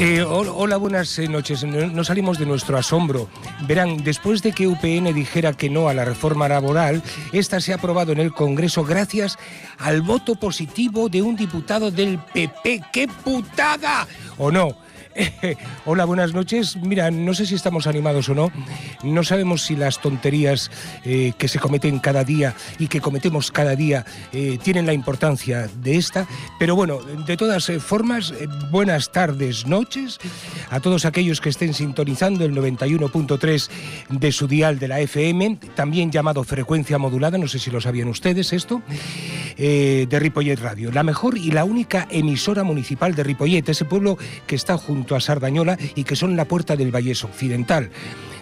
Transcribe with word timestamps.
Eh, 0.00 0.22
hola, 0.22 0.76
buenas 0.76 1.18
eh, 1.18 1.26
noches. 1.26 1.64
No 1.64 2.04
salimos 2.04 2.38
de 2.38 2.46
nuestro 2.46 2.78
asombro. 2.78 3.28
Verán, 3.66 4.04
después 4.04 4.42
de 4.42 4.52
que 4.52 4.68
UPN 4.68 5.12
dijera 5.12 5.54
que 5.54 5.68
no 5.68 5.88
a 5.88 5.94
la 5.94 6.04
reforma 6.04 6.48
laboral, 6.48 7.02
esta 7.32 7.60
se 7.60 7.72
ha 7.72 7.76
aprobado 7.76 8.12
en 8.12 8.20
el 8.20 8.32
Congreso 8.32 8.84
gracias 8.84 9.36
al 9.76 10.02
voto 10.02 10.36
positivo 10.36 11.08
de 11.08 11.22
un 11.22 11.34
diputado 11.34 11.90
del 11.90 12.20
PP. 12.32 12.82
¡Qué 12.92 13.08
putada! 13.08 14.06
¿O 14.38 14.52
no? 14.52 14.76
Hola, 15.84 16.04
buenas 16.04 16.32
noches. 16.32 16.76
Mira, 16.76 17.10
no 17.10 17.34
sé 17.34 17.46
si 17.46 17.54
estamos 17.54 17.86
animados 17.86 18.28
o 18.28 18.34
no. 18.34 18.52
No 19.02 19.22
sabemos 19.24 19.62
si 19.62 19.76
las 19.76 20.00
tonterías 20.00 20.70
eh, 21.04 21.32
que 21.38 21.48
se 21.48 21.58
cometen 21.58 21.98
cada 21.98 22.24
día 22.24 22.54
y 22.78 22.88
que 22.88 23.00
cometemos 23.00 23.50
cada 23.50 23.74
día 23.74 24.04
eh, 24.32 24.58
tienen 24.62 24.86
la 24.86 24.92
importancia 24.92 25.68
de 25.82 25.96
esta. 25.96 26.26
Pero 26.58 26.76
bueno, 26.76 27.00
de 27.00 27.36
todas 27.36 27.68
eh, 27.68 27.80
formas, 27.80 28.32
buenas 28.70 29.10
tardes, 29.10 29.66
noches 29.66 30.18
a 30.70 30.80
todos 30.80 31.04
aquellos 31.04 31.40
que 31.40 31.48
estén 31.48 31.74
sintonizando 31.74 32.44
el 32.44 32.54
91.3 32.54 33.68
de 34.10 34.32
su 34.32 34.46
dial 34.46 34.78
de 34.78 34.88
la 34.88 35.00
FM, 35.00 35.58
también 35.74 36.10
llamado 36.10 36.44
frecuencia 36.44 36.98
modulada, 36.98 37.38
no 37.38 37.48
sé 37.48 37.58
si 37.58 37.70
lo 37.70 37.80
sabían 37.80 38.08
ustedes 38.08 38.52
esto, 38.52 38.82
de 39.56 40.18
Ripollet 40.20 40.60
Radio. 40.60 40.92
La 40.92 41.02
mejor 41.02 41.36
y 41.36 41.50
la 41.50 41.64
única 41.64 42.06
emisora 42.10 42.62
municipal 42.62 43.14
de 43.14 43.24
Ripollet, 43.24 43.68
ese 43.68 43.84
pueblo 43.84 44.18
que 44.46 44.56
está 44.56 44.76
junto 44.76 45.07
a 45.16 45.20
Sardañola 45.20 45.78
y 45.94 46.04
que 46.04 46.16
son 46.16 46.36
la 46.36 46.46
puerta 46.46 46.76
del 46.76 46.94
Vallés 46.94 47.24
Occidental 47.24 47.90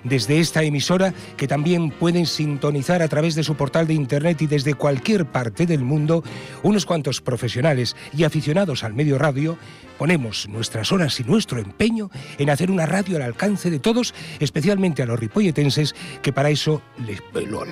desde 0.09 0.39
esta 0.39 0.63
emisora 0.63 1.13
que 1.37 1.49
también 1.49 1.91
pueden 1.91 2.27
sintonizar 2.27 3.03
a 3.03 3.09
través 3.09 3.35
de 3.35 3.43
su 3.43 3.57
portal 3.57 3.87
de 3.87 3.95
internet 3.95 4.41
y 4.43 4.47
desde 4.47 4.75
cualquier 4.75 5.27
parte 5.27 5.67
del 5.67 5.83
mundo, 5.83 6.23
unos 6.63 6.87
cuantos 6.87 7.21
profesionales 7.21 7.97
y 8.17 8.25
aficionados 8.25 8.85
al 8.85 8.95
medio 8.95 9.19
radio, 9.19 9.59
ponemos 9.99 10.49
nuestras 10.49 10.93
horas 10.93 11.19
y 11.21 11.25
nuestro 11.25 11.59
empeño 11.59 12.11
en 12.39 12.51
hacer 12.51 12.71
una 12.71 12.87
radio 12.87 13.17
al 13.17 13.23
alcance 13.23 13.71
de 13.71 13.81
todos, 13.81 14.15
especialmente 14.39 15.03
a 15.03 15.07
los 15.07 15.19
ripolletenses 15.19 15.95
que 16.23 16.33
para 16.33 16.51
eso 16.51 16.83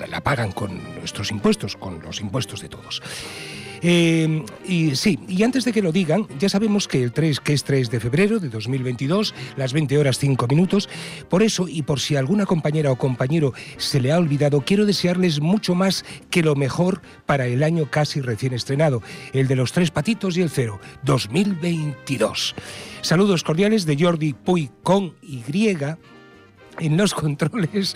la 0.08 0.20
pagan 0.20 0.52
con 0.52 0.82
nuestros 0.94 1.30
impuestos, 1.30 1.76
con 1.76 2.00
los 2.02 2.20
impuestos 2.20 2.60
de 2.60 2.68
todos. 2.68 3.02
Eh, 3.86 4.42
y 4.66 4.96
sí, 4.96 5.18
y 5.28 5.42
antes 5.42 5.66
de 5.66 5.72
que 5.72 5.82
lo 5.82 5.92
digan, 5.92 6.26
ya 6.38 6.48
sabemos 6.48 6.88
que 6.88 7.02
el 7.02 7.12
3, 7.12 7.40
que 7.40 7.52
es 7.52 7.64
3 7.64 7.90
de 7.90 8.00
febrero 8.00 8.38
de 8.38 8.48
2022, 8.48 9.34
las 9.58 9.74
20 9.74 9.98
horas 9.98 10.18
5 10.18 10.46
minutos. 10.46 10.88
Por 11.28 11.42
eso, 11.42 11.68
y 11.68 11.82
por 11.82 12.00
si 12.00 12.16
alguna 12.16 12.46
compañera 12.46 12.90
o 12.90 12.96
compañero 12.96 13.52
se 13.76 14.00
le 14.00 14.10
ha 14.10 14.16
olvidado, 14.16 14.62
quiero 14.62 14.86
desearles 14.86 15.40
mucho 15.40 15.74
más 15.74 16.06
que 16.30 16.42
lo 16.42 16.54
mejor 16.54 17.02
para 17.26 17.46
el 17.46 17.62
año 17.62 17.90
casi 17.90 18.22
recién 18.22 18.54
estrenado, 18.54 19.02
el 19.34 19.48
de 19.48 19.56
los 19.56 19.72
tres 19.72 19.90
patitos 19.90 20.38
y 20.38 20.40
el 20.40 20.48
cero, 20.48 20.80
2022. 21.02 22.54
Saludos 23.02 23.44
cordiales 23.44 23.84
de 23.84 23.98
Jordi 24.00 24.32
Puy 24.32 24.70
con 24.82 25.14
Y 25.20 25.42
en 26.78 26.96
los 26.96 27.14
controles 27.14 27.94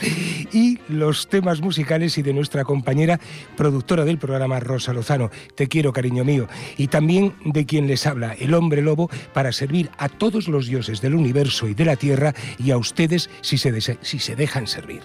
y 0.52 0.78
los 0.88 1.28
temas 1.28 1.60
musicales 1.60 2.18
y 2.18 2.22
de 2.22 2.32
nuestra 2.32 2.64
compañera 2.64 3.20
productora 3.56 4.04
del 4.04 4.18
programa 4.18 4.60
Rosa 4.60 4.92
Lozano. 4.92 5.30
Te 5.54 5.68
quiero, 5.68 5.92
cariño 5.92 6.24
mío. 6.24 6.48
Y 6.76 6.88
también 6.88 7.34
de 7.44 7.66
quien 7.66 7.86
les 7.86 8.06
habla, 8.06 8.34
el 8.34 8.54
hombre 8.54 8.82
lobo, 8.82 9.10
para 9.32 9.52
servir 9.52 9.90
a 9.98 10.08
todos 10.08 10.48
los 10.48 10.66
dioses 10.66 11.00
del 11.00 11.14
universo 11.14 11.68
y 11.68 11.74
de 11.74 11.84
la 11.84 11.96
tierra 11.96 12.34
y 12.58 12.70
a 12.70 12.78
ustedes 12.78 13.30
si 13.40 13.58
se, 13.58 13.98
si 14.00 14.18
se 14.18 14.36
dejan 14.36 14.66
servir. 14.66 15.02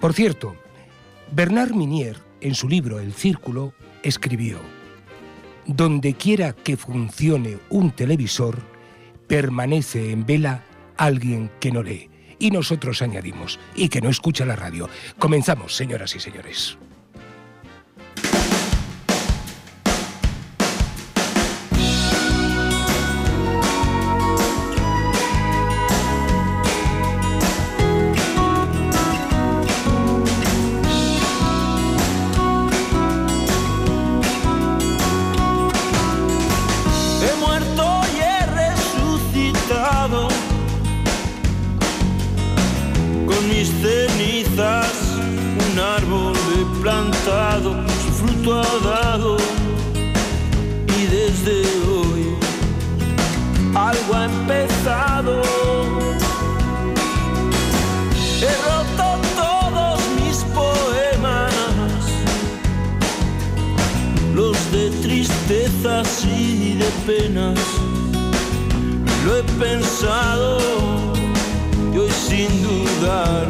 Por 0.00 0.12
cierto, 0.12 0.56
Bernard 1.30 1.74
Minier, 1.74 2.18
en 2.40 2.54
su 2.54 2.68
libro 2.68 3.00
El 3.00 3.12
Círculo, 3.12 3.72
escribió, 4.02 4.58
Donde 5.66 6.14
quiera 6.14 6.52
que 6.52 6.76
funcione 6.76 7.58
un 7.70 7.92
televisor, 7.92 8.58
permanece 9.26 10.10
en 10.10 10.26
vela 10.26 10.64
alguien 10.96 11.50
que 11.60 11.72
no 11.72 11.82
lee 11.82 12.11
y 12.42 12.50
nosotros 12.50 13.02
añadimos, 13.02 13.60
y 13.76 13.88
que 13.88 14.00
no 14.00 14.10
escucha 14.10 14.44
la 14.44 14.56
radio. 14.56 14.90
Comenzamos, 15.16 15.76
señoras 15.76 16.16
y 16.16 16.20
señores. 16.20 16.76
así 66.12 66.74
de 66.74 66.90
penas, 67.06 67.58
lo 69.24 69.36
he 69.36 69.42
pensado 69.64 70.58
y 71.94 71.98
hoy 71.98 72.10
sin 72.10 72.50
dudar 72.62 73.46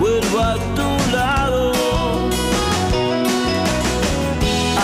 vuelvo 0.00 0.38
a 0.40 0.54
tu 0.76 0.90
lado. 1.16 1.72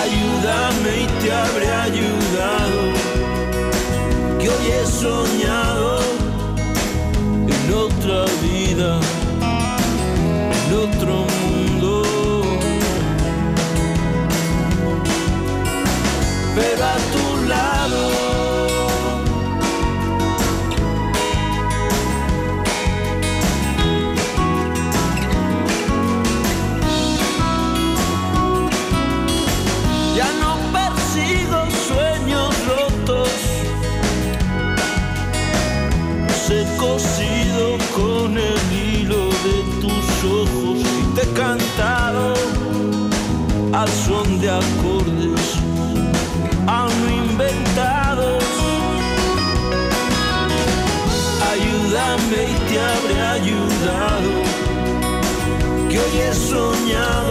Ayúdame 0.02 0.92
y 1.02 1.06
te 1.20 1.32
habré 1.32 1.68
ayudado, 1.88 2.80
que 4.38 4.48
hoy 4.48 4.66
he 4.72 4.86
soñado. 4.86 5.47
soñado. 56.58 57.27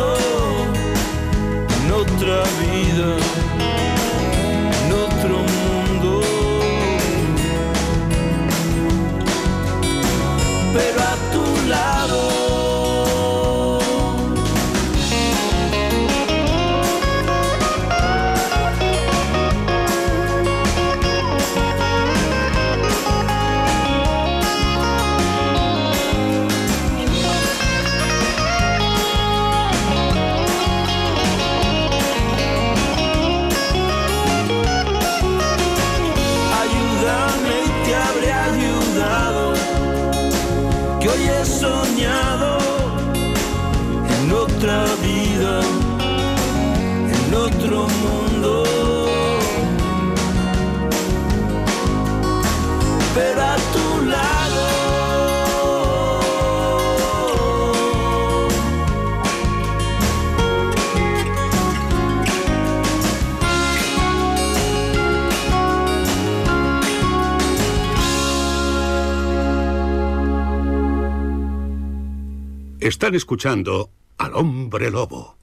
Están 73.08 73.16
escuchando 73.16 73.90
al 74.18 74.36
hombre 74.36 74.92
lobo. 74.92 75.38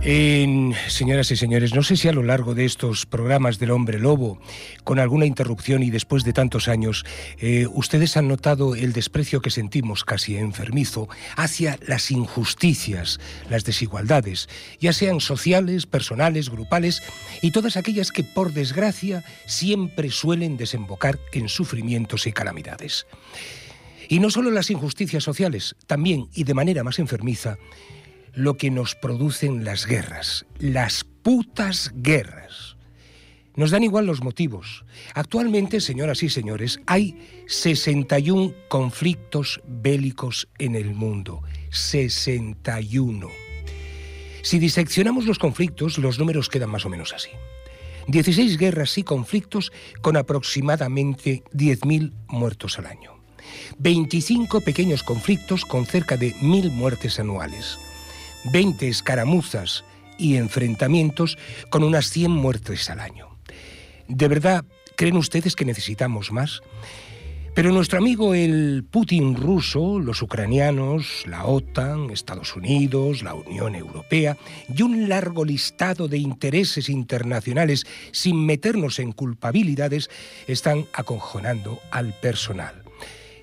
En, 0.00 0.74
señoras 0.88 1.30
y 1.30 1.36
señores, 1.36 1.74
no 1.74 1.82
sé 1.82 1.98
si 1.98 2.08
a 2.08 2.14
lo 2.14 2.22
largo 2.22 2.54
de 2.54 2.64
estos 2.64 3.04
programas 3.04 3.58
del 3.58 3.72
hombre 3.72 3.98
lobo, 3.98 4.40
con 4.84 4.98
alguna 4.98 5.26
interrupción 5.26 5.82
y 5.82 5.90
después 5.90 6.24
de 6.24 6.32
tantos 6.32 6.66
años, 6.66 7.04
eh, 7.36 7.66
ustedes 7.74 8.16
han 8.16 8.26
notado 8.26 8.74
el 8.74 8.94
desprecio 8.94 9.42
que 9.42 9.50
sentimos 9.50 10.02
casi 10.02 10.38
enfermizo 10.38 11.10
hacia 11.36 11.78
las 11.86 12.10
injusticias, 12.10 13.20
las 13.50 13.64
desigualdades, 13.64 14.48
ya 14.80 14.94
sean 14.94 15.20
sociales, 15.20 15.84
personales, 15.84 16.48
grupales 16.48 17.02
y 17.42 17.50
todas 17.50 17.76
aquellas 17.76 18.12
que 18.12 18.24
por 18.24 18.54
desgracia 18.54 19.24
siempre 19.44 20.10
suelen 20.10 20.56
desembocar 20.56 21.18
en 21.32 21.50
sufrimientos 21.50 22.26
y 22.26 22.32
calamidades. 22.32 23.06
Y 24.08 24.20
no 24.20 24.30
solo 24.30 24.50
las 24.50 24.70
injusticias 24.70 25.24
sociales, 25.24 25.76
también 25.86 26.28
y 26.34 26.44
de 26.44 26.54
manera 26.54 26.84
más 26.84 26.98
enfermiza, 26.98 27.58
lo 28.34 28.56
que 28.56 28.70
nos 28.70 28.94
producen 28.94 29.64
las 29.64 29.86
guerras, 29.86 30.46
las 30.58 31.04
putas 31.04 31.92
guerras. 31.94 32.76
Nos 33.56 33.70
dan 33.70 33.82
igual 33.82 34.04
los 34.04 34.22
motivos. 34.22 34.84
Actualmente, 35.14 35.80
señoras 35.80 36.22
y 36.22 36.28
señores, 36.28 36.78
hay 36.86 37.18
61 37.46 38.52
conflictos 38.68 39.62
bélicos 39.66 40.48
en 40.58 40.76
el 40.76 40.94
mundo. 40.94 41.42
61. 41.70 43.30
Si 44.42 44.58
diseccionamos 44.58 45.24
los 45.24 45.38
conflictos, 45.38 45.96
los 45.96 46.18
números 46.18 46.50
quedan 46.50 46.70
más 46.70 46.84
o 46.84 46.90
menos 46.90 47.14
así. 47.14 47.30
16 48.08 48.58
guerras 48.58 48.96
y 48.98 49.02
conflictos 49.02 49.72
con 50.02 50.18
aproximadamente 50.18 51.42
10.000 51.52 52.12
muertos 52.28 52.78
al 52.78 52.86
año. 52.86 53.15
25 53.78 54.60
pequeños 54.60 55.02
conflictos 55.02 55.64
con 55.64 55.86
cerca 55.86 56.16
de 56.16 56.34
mil 56.40 56.70
muertes 56.70 57.18
anuales, 57.18 57.78
20 58.52 58.88
escaramuzas 58.88 59.84
y 60.18 60.36
enfrentamientos 60.36 61.38
con 61.70 61.84
unas 61.84 62.10
100 62.10 62.30
muertes 62.30 62.88
al 62.90 63.00
año. 63.00 63.28
¿De 64.08 64.28
verdad 64.28 64.64
creen 64.96 65.16
ustedes 65.16 65.56
que 65.56 65.64
necesitamos 65.64 66.32
más? 66.32 66.62
Pero 67.56 67.72
nuestro 67.72 67.98
amigo 67.98 68.34
el 68.34 68.84
Putin 68.84 69.34
ruso, 69.34 69.98
los 69.98 70.20
ucranianos, 70.20 71.24
la 71.26 71.46
OTAN, 71.46 72.10
Estados 72.10 72.54
Unidos, 72.54 73.22
la 73.22 73.32
Unión 73.32 73.74
Europea 73.74 74.36
y 74.68 74.82
un 74.82 75.08
largo 75.08 75.42
listado 75.42 76.06
de 76.06 76.18
intereses 76.18 76.90
internacionales 76.90 77.86
sin 78.12 78.44
meternos 78.44 78.98
en 78.98 79.12
culpabilidades 79.12 80.10
están 80.46 80.84
aconjonando 80.92 81.80
al 81.90 82.12
personal 82.12 82.85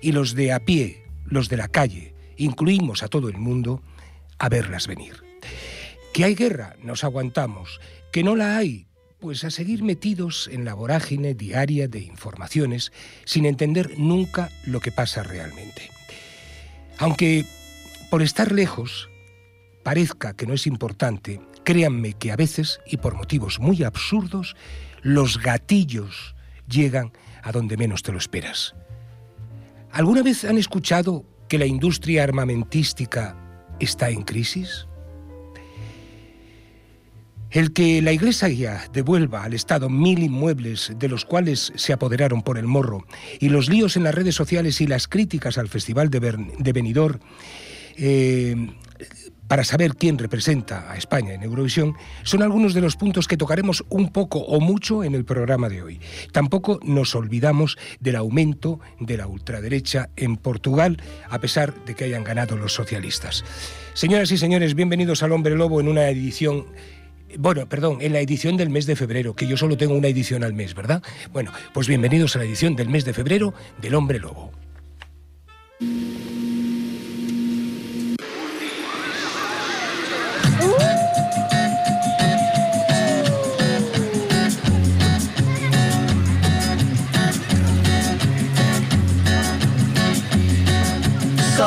y 0.04 0.12
los 0.12 0.34
de 0.34 0.52
a 0.52 0.60
pie, 0.60 1.02
los 1.24 1.48
de 1.48 1.56
la 1.56 1.68
calle, 1.68 2.14
incluimos 2.36 3.02
a 3.02 3.08
todo 3.08 3.30
el 3.30 3.38
mundo, 3.38 3.82
a 4.38 4.50
verlas 4.50 4.86
venir. 4.86 5.14
Que 6.12 6.24
hay 6.24 6.34
guerra, 6.34 6.76
nos 6.82 7.04
aguantamos. 7.04 7.80
Que 8.12 8.22
no 8.22 8.36
la 8.36 8.58
hay, 8.58 8.86
pues 9.18 9.44
a 9.44 9.50
seguir 9.50 9.82
metidos 9.82 10.50
en 10.52 10.66
la 10.66 10.74
vorágine 10.74 11.32
diaria 11.32 11.88
de 11.88 12.00
informaciones 12.00 12.92
sin 13.24 13.46
entender 13.46 13.98
nunca 13.98 14.50
lo 14.66 14.80
que 14.80 14.92
pasa 14.92 15.22
realmente. 15.22 15.90
Aunque 16.98 17.46
por 18.10 18.20
estar 18.20 18.52
lejos 18.52 19.08
parezca 19.84 20.36
que 20.36 20.46
no 20.46 20.52
es 20.52 20.66
importante, 20.66 21.40
créanme 21.64 22.12
que 22.12 22.30
a 22.30 22.36
veces, 22.36 22.78
y 22.86 22.98
por 22.98 23.14
motivos 23.14 23.58
muy 23.58 23.84
absurdos, 23.84 24.54
los 25.00 25.40
gatillos 25.40 26.34
llegan 26.68 27.12
a 27.42 27.52
donde 27.52 27.78
menos 27.78 28.02
te 28.02 28.12
lo 28.12 28.18
esperas. 28.18 28.74
¿Alguna 29.94 30.24
vez 30.24 30.44
han 30.44 30.58
escuchado 30.58 31.24
que 31.48 31.56
la 31.56 31.66
industria 31.66 32.24
armamentística 32.24 33.36
está 33.78 34.10
en 34.10 34.22
crisis? 34.22 34.88
El 37.52 37.72
que 37.72 38.02
la 38.02 38.10
Iglesia 38.10 38.90
devuelva 38.92 39.44
al 39.44 39.54
Estado 39.54 39.88
mil 39.88 40.20
inmuebles 40.20 40.92
de 40.98 41.06
los 41.06 41.24
cuales 41.24 41.72
se 41.76 41.92
apoderaron 41.92 42.42
por 42.42 42.58
el 42.58 42.66
morro 42.66 43.06
y 43.38 43.50
los 43.50 43.68
líos 43.68 43.96
en 43.96 44.02
las 44.02 44.16
redes 44.16 44.34
sociales 44.34 44.80
y 44.80 44.88
las 44.88 45.06
críticas 45.06 45.58
al 45.58 45.68
Festival 45.68 46.10
de, 46.10 46.72
Benidorm 46.72 47.20
eh, 47.96 48.74
para 49.48 49.64
saber 49.64 49.94
quién 49.94 50.18
representa 50.18 50.90
a 50.90 50.96
España 50.96 51.34
en 51.34 51.42
Eurovisión 51.42 51.94
son 52.22 52.42
algunos 52.42 52.74
de 52.74 52.80
los 52.80 52.96
puntos 52.96 53.28
que 53.28 53.36
tocaremos 53.36 53.84
un 53.88 54.10
poco 54.10 54.38
o 54.40 54.60
mucho 54.60 55.04
en 55.04 55.14
el 55.14 55.24
programa 55.24 55.68
de 55.68 55.82
hoy. 55.82 56.00
Tampoco 56.32 56.80
nos 56.82 57.14
olvidamos 57.14 57.76
del 58.00 58.16
aumento 58.16 58.80
de 59.00 59.16
la 59.16 59.26
ultraderecha 59.26 60.10
en 60.16 60.36
Portugal, 60.36 61.00
a 61.28 61.38
pesar 61.38 61.74
de 61.84 61.94
que 61.94 62.04
hayan 62.04 62.24
ganado 62.24 62.56
los 62.56 62.72
socialistas. 62.72 63.44
Señoras 63.94 64.30
y 64.32 64.38
señores, 64.38 64.74
bienvenidos 64.74 65.22
al 65.22 65.32
Hombre 65.32 65.54
Lobo 65.56 65.80
en 65.80 65.88
una 65.88 66.08
edición 66.08 66.66
bueno, 67.36 67.68
perdón, 67.68 67.98
en 68.00 68.12
la 68.12 68.20
edición 68.20 68.56
del 68.56 68.70
mes 68.70 68.86
de 68.86 68.94
febrero, 68.94 69.34
que 69.34 69.48
yo 69.48 69.56
solo 69.56 69.76
tengo 69.76 69.94
una 69.94 70.06
edición 70.06 70.44
al 70.44 70.52
mes, 70.52 70.74
¿verdad? 70.74 71.02
Bueno, 71.32 71.50
pues 71.72 71.88
bienvenidos 71.88 72.36
a 72.36 72.38
la 72.38 72.44
edición 72.44 72.76
del 72.76 72.88
mes 72.88 73.04
de 73.04 73.12
febrero 73.12 73.54
del 73.80 73.96
Hombre 73.96 74.20
Lobo. 74.20 74.52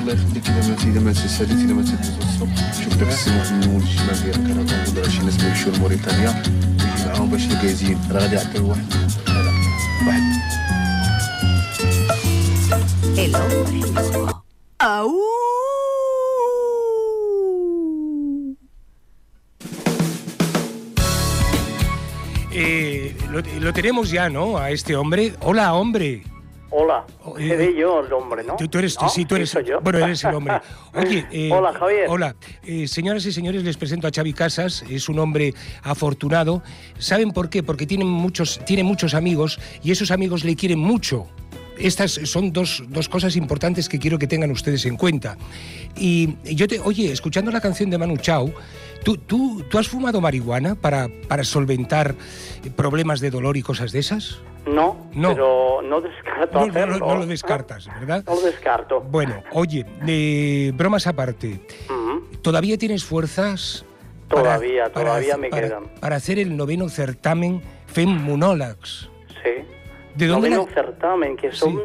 الله 0.00 0.12
يخليك 0.12 0.48
اذا 0.48 0.68
ما 0.68 0.76
اذا 0.84 1.00
ما 1.00 1.12
تسالي 1.12 1.64
اذا 1.64 1.74
ما 1.74 1.82
تدوز 1.82 2.16
الصبح 2.22 2.84
شوف 2.84 2.96
داك 2.96 3.08
السماح 3.08 3.52
من 3.52 3.68
مول 3.68 3.82
الشمال 3.82 4.22
ديالك 4.22 4.50
انا 4.50 4.62
كنقول 4.62 5.04
راه 5.04 5.08
شي 5.08 5.22
ناس 5.22 5.40
ما 5.40 5.48
يمشيو 5.48 5.72
لموريتانيا 5.72 6.42
ويجي 6.80 7.06
معاهم 7.06 7.30
باش 7.30 7.44
الكازين 7.44 7.98
راه 8.10 8.20
غادي 8.20 8.34
يعطيو 8.34 8.68
واحد 8.68 8.92
هذا 9.28 9.50
واحد 10.06 10.36
El 13.16 13.34
hombre 13.34 13.80
lobo. 13.94 14.40
Eh, 22.58 23.14
lo, 23.30 23.42
lo 23.60 23.72
tenemos 23.72 24.10
ya, 24.10 24.28
¿no? 24.30 24.56
A 24.56 24.70
este 24.70 24.96
hombre. 24.96 25.34
Hola, 25.40 25.74
hombre. 25.74 26.24
Hola, 26.73 27.05
seré 27.37 27.75
yo 27.77 27.99
el 27.99 28.11
hombre, 28.13 28.43
¿no? 28.45 28.55
Tú, 28.55 28.65
tú 28.69 28.79
eres, 28.79 28.97
¿No? 29.01 29.09
sí, 29.09 29.25
tú 29.25 29.35
eres. 29.35 29.53
yo. 29.65 29.81
Bueno, 29.81 29.99
eres 29.99 30.23
el 30.23 30.33
hombre. 30.35 30.61
Oye, 30.95 31.25
eh, 31.29 31.49
Hola, 31.51 31.73
Javier. 31.73 32.05
Hola, 32.07 32.35
Eh, 32.63 32.87
señoras 32.87 33.25
y 33.25 33.33
señores, 33.33 33.63
les 33.63 33.75
presento 33.75 34.07
a 34.07 34.11
Xavi 34.11 34.31
Casas. 34.33 34.83
Es 34.89 35.09
un 35.09 35.19
hombre 35.19 35.53
afortunado. 35.83 36.63
¿Saben 36.97 37.31
por 37.31 37.49
qué? 37.49 37.61
Porque 37.61 37.85
tiene 37.85 38.05
muchos, 38.05 38.63
tiene 38.65 38.83
muchos 38.83 39.13
amigos 39.13 39.59
y 39.83 39.91
esos 39.91 40.11
amigos 40.11 40.45
le 40.45 40.55
quieren 40.55 40.79
mucho. 40.79 41.27
Estas 41.77 42.11
son 42.11 42.53
dos, 42.53 42.83
dos 42.87 43.09
cosas 43.09 43.35
importantes 43.35 43.89
que 43.89 43.99
quiero 43.99 44.17
que 44.17 44.27
tengan 44.27 44.51
ustedes 44.51 44.85
en 44.85 44.95
cuenta. 44.95 45.37
Y 45.97 46.35
yo 46.55 46.67
te, 46.67 46.79
oye, 46.79 47.11
escuchando 47.11 47.51
la 47.51 47.59
canción 47.59 47.89
de 47.89 47.97
Manu 47.97 48.17
Chao, 48.17 48.53
¿tú, 49.03 49.17
tú, 49.17 49.63
¿tú 49.69 49.77
has 49.77 49.87
fumado 49.87 50.21
marihuana 50.21 50.75
para, 50.75 51.09
para 51.27 51.43
solventar 51.43 52.15
problemas 52.75 53.19
de 53.19 53.31
dolor 53.31 53.57
y 53.57 53.61
cosas 53.61 53.91
de 53.91 53.99
esas? 53.99 54.37
No, 54.65 55.07
No. 55.13 55.29
pero 55.29 55.81
no 55.83 56.01
descarto 56.01 56.59
No, 56.59 56.65
no, 56.67 56.71
hacerlo. 56.71 56.99
no 56.99 57.15
lo 57.15 57.25
descartas, 57.25 57.87
¿verdad? 57.99 58.23
No 58.27 58.35
lo 58.35 58.41
descarto. 58.41 59.01
Bueno, 59.01 59.41
oye, 59.53 59.85
eh, 60.07 60.71
bromas 60.75 61.07
aparte, 61.07 61.61
Ujú. 61.89 62.27
¿todavía 62.41 62.77
tienes 62.77 63.03
fuerzas? 63.03 63.83
para- 64.29 64.43
Todavía, 64.43 64.83
para 64.93 65.05
todavía 65.07 65.33
hacer- 65.33 65.39
me 65.41 65.49
para- 65.49 65.67
quedan. 65.67 65.83
Para 65.99 66.15
hacer 66.15 66.39
el 66.39 66.55
noveno 66.55 66.87
certamen 66.89 67.61
FEMMUNOLAX. 67.87 69.09
Sí. 69.43 69.49
¿De 70.15 70.27
dónde 70.27 70.49
Noveno 70.51 70.67
la- 70.69 70.73
certamen, 70.73 71.35
que 71.35 71.51
son 71.51 71.71
Sí. 71.75 71.79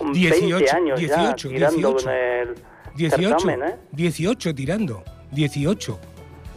un 0.00 0.12
18, 0.12 0.56
20 0.56 0.70
años 0.76 0.98
18, 0.98 1.48
ya 1.50 1.54
tirando 1.68 1.88
18. 1.98 2.10
en 2.10 2.48
el 2.48 2.54
18, 2.96 3.38
certamen, 3.40 3.68
¿eh? 3.68 3.76
18 3.92 4.54
tirando, 4.54 5.04
18, 5.30 5.98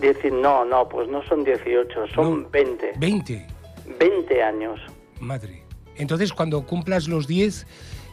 Dieci- 0.01 0.31
no, 0.31 0.65
no, 0.65 0.89
pues 0.89 1.07
no 1.09 1.21
son 1.23 1.43
18, 1.43 2.07
son 2.15 2.43
No. 2.43 2.49
20. 2.49 2.93
20, 2.97 3.45
20 3.99 4.41
años. 4.43 4.79
madre. 5.19 5.63
Entonces, 5.97 6.33
cuando 6.33 6.65
cumplas 6.65 7.07
los 7.07 7.27
10, 7.27 7.65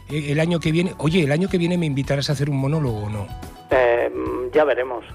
eh, 0.09 0.31
el 0.31 0.39
año 0.39 0.59
que 0.59 0.71
viene, 0.71 0.93
oye, 0.97 1.23
el 1.23 1.31
año 1.31 1.49
que 1.49 1.57
viene 1.57 1.77
me 1.77 1.85
invitarás 1.85 2.29
a 2.29 2.33
hacer 2.33 2.49
un 2.49 2.57
monólogo 2.57 3.03
o 3.05 3.09
no. 3.09 3.27
Eh, 3.71 4.09
mm, 4.13 4.51
ya 4.53 4.63
veremos. 4.63 5.05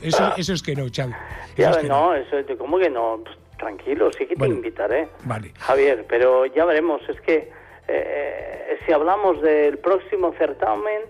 Eso, 0.00 0.32
eso 0.36 0.52
es 0.52 0.62
que 0.62 0.74
no, 0.74 0.86
Xavi. 0.94 1.12
Ya, 1.56 1.70
es 1.70 1.76
que 1.78 1.88
no, 1.88 2.14
eso 2.14 2.36
¿cómo 2.58 2.78
que 2.78 2.88
no? 2.88 3.20
Pues, 3.22 3.36
tranquilo, 3.58 4.10
sí 4.16 4.26
que 4.26 4.34
Bueno. 4.36 4.54
te 4.54 4.58
invitaré. 4.60 5.08
Vale. 5.24 5.52
Javier, 5.58 6.06
pero 6.08 6.46
ya 6.46 6.64
veremos. 6.64 7.02
Es 7.08 7.20
que 7.20 7.50
eh, 7.88 8.78
si 8.86 8.92
hablamos 8.92 9.40
del 9.42 9.78
próximo 9.78 10.32
certamen, 10.38 11.02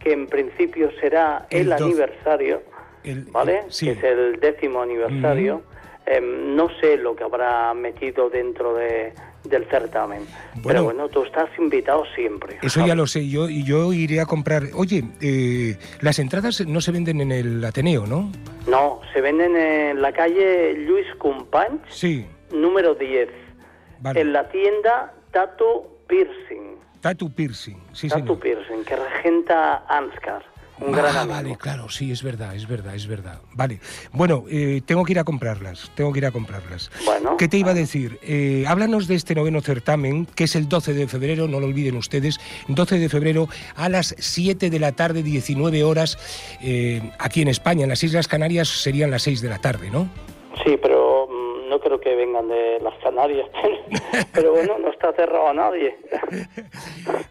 que 0.00 0.12
en 0.12 0.26
principio 0.26 0.90
será 1.00 1.46
El 1.50 1.60
el, 1.62 1.70
12. 1.70 1.84
aniversario, 1.84 2.62
El- 3.04 3.24
¿vale? 3.26 3.60
el- 3.64 3.72
sí. 3.72 3.86
Que 3.86 3.92
es 3.92 4.04
el 4.04 4.40
décimo 4.40 4.82
aniversario. 4.82 5.62
em, 6.06 6.54
no 6.54 6.68
sé 6.80 6.98
lo 6.98 7.16
que 7.16 7.24
habrá 7.24 7.72
metido 7.72 8.28
dentro 8.28 8.74
de, 8.74 9.14
del 9.44 9.64
certamen. 9.66 10.26
Bueno. 10.54 10.62
pero 10.64 10.84
bueno, 10.84 11.08
tú 11.08 11.22
estás 11.24 11.48
invitado 11.58 12.04
siempre. 12.14 12.58
Eso 12.62 12.84
ya 12.86 12.94
lo 12.94 13.06
sé 13.06 13.28
yo 13.28 13.48
yo 13.48 13.92
iré 13.92 14.20
a 14.20 14.26
comprar. 14.26 14.64
Oye, 14.74 15.04
eh, 15.20 15.76
las 16.00 16.18
entradas 16.18 16.66
no 16.66 16.80
se 16.80 16.92
venden 16.92 17.20
en 17.20 17.32
el 17.32 17.64
Ateneo, 17.64 18.06
¿no? 18.06 18.30
No, 18.66 19.00
se 19.12 19.20
venden 19.20 19.56
en 19.56 20.00
la 20.00 20.12
calle 20.12 20.74
Luis 20.74 21.06
Companys, 21.18 21.80
Sí, 21.88 22.26
número 22.52 22.94
10. 22.94 23.28
vale. 24.00 24.20
En 24.20 24.32
la 24.32 24.48
tienda 24.48 25.12
Tattoo 25.30 25.88
Piercing. 26.08 26.74
Tattoo 27.00 27.28
piercing, 27.28 27.76
sí, 27.92 28.08
Tattoo 28.08 28.24
señor. 28.24 28.40
Piercing, 28.40 28.84
que 28.84 28.96
regenta 28.96 29.84
Anscar, 29.88 30.42
un 30.80 30.94
ah, 30.94 30.98
gran 30.98 31.16
amigo. 31.16 31.34
vale, 31.34 31.56
claro, 31.56 31.88
sí, 31.88 32.10
es 32.10 32.22
verdad, 32.22 32.54
es 32.54 32.66
verdad, 32.66 32.94
es 32.94 33.06
verdad. 33.06 33.40
Vale, 33.52 33.80
bueno, 34.12 34.44
eh, 34.50 34.82
tengo 34.84 35.04
que 35.04 35.12
ir 35.12 35.18
a 35.18 35.24
comprarlas, 35.24 35.90
tengo 35.94 36.12
que 36.12 36.18
ir 36.18 36.26
a 36.26 36.30
comprarlas. 36.30 36.90
Bueno. 37.04 37.36
¿Qué 37.36 37.48
te 37.48 37.58
iba 37.58 37.70
a 37.70 37.74
decir? 37.74 38.18
Eh, 38.22 38.64
háblanos 38.66 39.06
de 39.06 39.14
este 39.14 39.34
noveno 39.34 39.60
certamen, 39.60 40.26
que 40.26 40.44
es 40.44 40.56
el 40.56 40.68
12 40.68 40.94
de 40.94 41.06
febrero, 41.06 41.48
no 41.48 41.60
lo 41.60 41.66
olviden 41.66 41.96
ustedes, 41.96 42.40
12 42.68 42.98
de 42.98 43.08
febrero 43.08 43.48
a 43.76 43.88
las 43.88 44.14
7 44.18 44.70
de 44.70 44.78
la 44.78 44.92
tarde, 44.92 45.22
19 45.22 45.84
horas, 45.84 46.18
eh, 46.60 47.12
aquí 47.18 47.42
en 47.42 47.48
España, 47.48 47.84
en 47.84 47.90
las 47.90 48.02
Islas 48.02 48.28
Canarias 48.28 48.68
serían 48.68 49.10
las 49.10 49.22
6 49.22 49.40
de 49.42 49.48
la 49.48 49.58
tarde, 49.58 49.90
¿no? 49.90 50.08
Sí, 50.64 50.76
pero 50.80 51.28
mm, 51.28 51.43
que 52.04 52.14
vengan 52.14 52.46
de 52.48 52.78
las 52.82 52.94
Canarias. 53.02 53.48
pero 54.32 54.52
bueno, 54.52 54.78
no 54.78 54.90
está 54.90 55.12
cerrado 55.14 55.48
a 55.48 55.54
nadie. 55.54 55.96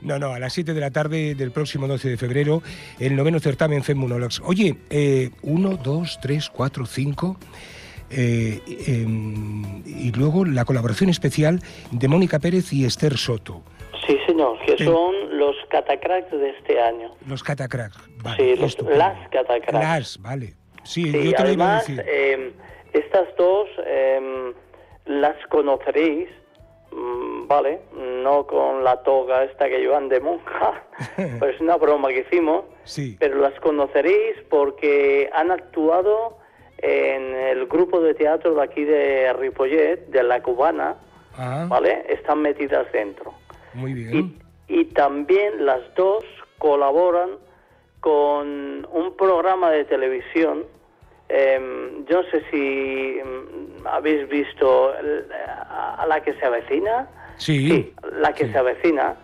No, 0.02 0.20
no, 0.20 0.34
a 0.34 0.40
las 0.40 0.52
7 0.52 0.74
de 0.74 0.82
la 0.82 0.92
tarde 0.92 1.34
del 1.34 1.52
próximo 1.52 1.88
12 1.88 2.10
de 2.10 2.18
febrero, 2.18 2.62
el 3.00 3.16
noveno 3.16 3.40
certamen 3.40 3.84
FEMMUNOLOX. 3.84 4.42
Oye, 4.46 4.76
eh, 4.90 5.30
1, 5.44 5.78
2, 5.78 6.20
3, 6.22 6.50
4, 6.50 6.86
5... 6.86 7.38
eh, 8.12 8.60
em, 8.88 9.82
y 9.86 10.12
luego 10.12 10.44
la 10.46 10.66
colaboración 10.66 11.10
especial 11.10 11.62
de 11.92 12.08
Mónica 12.10 12.40
Pérez 12.40 12.74
y 12.74 12.84
Esther 12.86 13.18
Soto. 13.18 13.64
sí, 14.06 14.18
señor, 14.28 14.60
que 14.66 14.78
Sí. 14.78 14.84
son 14.84 15.38
los 15.40 15.56
catacracks 15.70 16.32
de 16.32 16.50
este 16.50 16.80
año. 16.82 17.16
Los 17.26 17.42
Catacrack. 17.44 17.94
Vale, 18.22 18.56
Sí, 18.56 18.62
los- 18.62 18.78
las 18.82 19.30
Catacrack. 19.30 19.74
Las, 19.74 20.18
vale. 20.22 20.54
Sí, 20.84 21.06
Sí, 21.06 21.12
yo 21.12 21.34
te 21.34 21.44
lo 21.44 21.52
iba 21.54 21.76
a 21.76 21.78
además, 21.78 21.88
decir. 21.88 22.54
Estas 22.94 23.36
dos 23.38 23.68
eh, 23.86 24.54
las 25.06 25.36
conoceréis, 25.48 26.30
mm, 26.92 27.48
¿vale? 27.48 27.82
No 27.96 28.46
con 28.48 28.84
la 28.84 29.02
toga 29.04 29.44
esta 29.44 29.68
que 29.70 29.80
llevan 29.80 30.10
de 30.10 30.20
monja, 30.20 30.84
pues 31.40 31.56
es 31.56 31.62
una 31.62 31.76
broma 31.78 32.10
que 32.10 32.20
hicimos, 32.22 32.66
Sí. 32.86 33.16
pero 33.20 33.38
las 33.40 33.58
conoceréis 33.60 34.38
porque 34.50 35.30
han 35.34 35.52
actuado 35.52 36.38
en 36.78 37.34
el 37.36 37.66
grupo 37.68 38.02
de 38.02 38.14
teatro 38.14 38.56
de 38.56 38.62
aquí 38.64 38.84
de 38.84 39.32
Ripollet, 39.34 40.08
de 40.08 40.24
La 40.24 40.42
Cubana, 40.42 40.96
Ah, 41.36 41.66
¿vale? 41.68 42.06
Están 42.10 42.42
metidas 42.44 42.92
dentro. 42.92 43.34
muy 43.74 43.92
Y, 43.92 43.94
bien. 43.96 44.40
y 44.68 44.86
también 44.86 45.66
las 45.66 45.82
dos 45.96 46.24
colaboran 46.60 47.32
con 48.00 48.88
un 48.92 49.16
programa 49.18 49.72
de 49.72 49.86
televisión. 49.86 50.66
Em, 51.30 52.06
yo 52.06 52.22
no 52.22 52.30
sé 52.30 52.44
si 52.52 53.18
mm, 53.24 53.88
habéis 53.88 54.28
visto 54.30 54.92
a 54.92 56.06
la 56.08 56.22
que 56.24 56.34
se 56.34 56.46
avecina. 56.46 57.08
Sí. 57.38 57.68
Sí, 57.68 57.94
la 58.20 58.34
que 58.34 58.46
Sí. 58.46 58.52
se 58.52 58.58
avecina. 58.58 59.16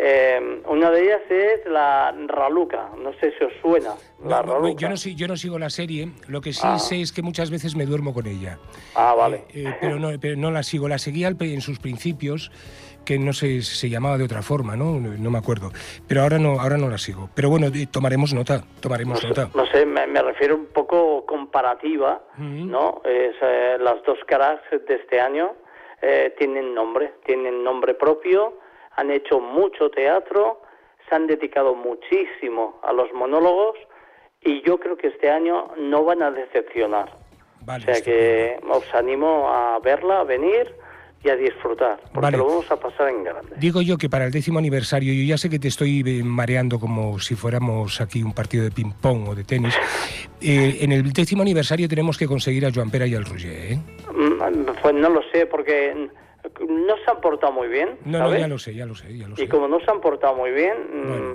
Em, 0.00 0.60
una 0.68 0.90
de 0.92 1.02
ellas 1.02 1.20
es 1.28 1.66
la 1.68 2.14
Raluca. 2.28 2.88
No 3.02 3.12
sé 3.14 3.32
si 3.36 3.44
os 3.44 3.52
suena. 3.60 3.94
la 4.24 4.42
No, 4.42 4.54
Raluca. 4.54 4.80
yo, 4.80 4.88
no, 4.88 4.96
si- 4.96 5.14
yo 5.16 5.26
no 5.26 5.36
sigo 5.36 5.58
la 5.58 5.70
serie, 5.70 6.10
lo 6.28 6.40
que 6.40 6.52
sí 6.52 6.60
Ah. 6.64 6.78
sé 6.78 7.00
es 7.00 7.12
que 7.12 7.22
muchas 7.22 7.50
veces 7.50 7.74
me 7.76 7.84
duermo 7.86 8.12
con 8.14 8.26
ella. 8.28 8.58
Ah, 8.94 9.14
vale. 9.16 9.44
Eh, 9.54 9.64
eh, 9.66 9.76
pero, 9.80 9.98
no, 9.98 10.10
pero 10.20 10.36
no 10.36 10.50
la 10.52 10.62
sigo, 10.62 10.88
la 10.88 10.98
seguía 10.98 11.28
en 11.40 11.60
sus 11.60 11.78
principios, 11.80 12.50
que 13.08 13.18
no 13.18 13.32
sé, 13.32 13.62
se 13.62 13.88
llamaba 13.88 14.18
de 14.18 14.24
otra 14.24 14.42
forma, 14.42 14.76
¿no? 14.76 15.00
No, 15.00 15.08
no 15.16 15.30
me 15.30 15.38
acuerdo. 15.38 15.70
Pero 16.06 16.20
ahora 16.20 16.38
no, 16.38 16.60
ahora 16.60 16.76
no 16.76 16.90
la 16.90 16.98
sigo. 16.98 17.30
Pero 17.34 17.48
bueno, 17.48 17.68
tomaremos 17.90 18.34
nota, 18.34 18.62
tomaremos 18.82 19.22
no, 19.22 19.30
nota. 19.30 19.46
sé, 19.46 19.56
no 19.56 19.66
sé, 19.66 19.86
me, 19.86 20.06
me 20.06 20.20
refiero 20.20 20.56
un 20.56 20.66
poco 20.66 21.24
comparativa. 21.24 22.20
¿no? 22.36 23.00
Es, 23.06 23.34
eh, 23.40 23.78
las 23.80 24.02
dos 24.04 24.18
caras 24.26 24.60
de 24.70 24.94
este 24.94 25.18
año 25.20 25.54
eh, 26.02 26.34
tienen 26.38 26.74
nombre, 26.74 27.14
tienen 27.24 27.64
nombre 27.64 27.94
propio, 27.94 28.58
han 28.96 29.10
hecho 29.10 29.40
mucho 29.40 29.88
teatro, 29.88 30.60
se 31.08 31.14
han 31.14 31.26
dedicado 31.26 31.74
muchísimo 31.74 32.78
a 32.82 32.92
los 32.92 33.10
monólogos 33.14 33.78
y 34.42 34.60
yo 34.66 34.78
creo 34.78 34.98
que 34.98 35.06
este 35.08 35.30
año 35.30 35.72
no 35.78 36.04
van 36.04 36.22
a 36.22 36.30
decepcionar. 36.30 37.16
Vale, 37.62 37.84
O 37.90 37.94
sea 37.94 38.04
que 38.04 38.60
os 38.68 38.94
animo 38.94 39.48
a 39.48 39.78
verla, 39.78 40.20
a 40.20 40.24
venir. 40.24 40.74
Y 41.24 41.28
a 41.30 41.36
disfrutar, 41.36 41.98
porque 42.12 42.20
Vale. 42.20 42.36
lo 42.38 42.46
vamos 42.46 42.70
a 42.70 42.76
pasar 42.76 43.08
en 43.08 43.24
grande. 43.24 43.56
Digo 43.58 43.82
yo 43.82 43.98
que 43.98 44.08
para 44.08 44.26
el 44.26 44.30
décimo 44.30 44.58
aniversario, 44.60 45.12
yo 45.12 45.22
ya 45.24 45.36
sé 45.36 45.50
que 45.50 45.58
te 45.58 45.66
estoy 45.68 46.04
eh, 46.06 46.22
mareando 46.22 46.78
como 46.78 47.18
si 47.18 47.34
fuéramos 47.34 48.00
aquí 48.00 48.22
un 48.22 48.32
partido 48.32 48.62
de 48.64 48.70
ping-pong 48.70 49.28
o 49.30 49.34
de 49.34 49.44
tenis. 49.44 49.74
Eh, 50.40 50.78
en 50.82 50.92
el 50.92 51.12
décimo 51.12 51.42
aniversario 51.42 51.88
tenemos 51.88 52.16
que 52.16 52.28
conseguir 52.28 52.64
a 52.64 52.70
Joan 52.72 52.92
Pera 52.92 53.08
y 53.08 53.14
al 53.16 53.24
Roger, 53.24 53.72
¿eh? 53.72 53.80
Mm, 54.14 54.66
Pues 54.80 54.94
no 54.94 55.08
lo 55.08 55.20
sé, 55.32 55.46
porque 55.46 55.92
no 56.60 56.94
se 57.04 57.10
han 57.10 57.20
portado 57.20 57.52
muy 57.52 57.66
bien, 57.66 57.96
No, 58.04 58.18
no, 58.20 58.24
¿sabes? 58.26 58.40
ya 58.42 58.46
lo 58.46 58.58
sé, 58.60 58.72
ya 58.72 58.86
lo 58.86 58.94
sé, 58.94 59.18
ya 59.18 59.26
lo 59.26 59.34
sé. 59.34 59.42
Y 59.42 59.48
como 59.48 59.66
no 59.66 59.80
se 59.80 59.90
han 59.90 60.00
portado 60.00 60.36
muy 60.36 60.52
bien, 60.52 60.74
mm, 60.94 61.32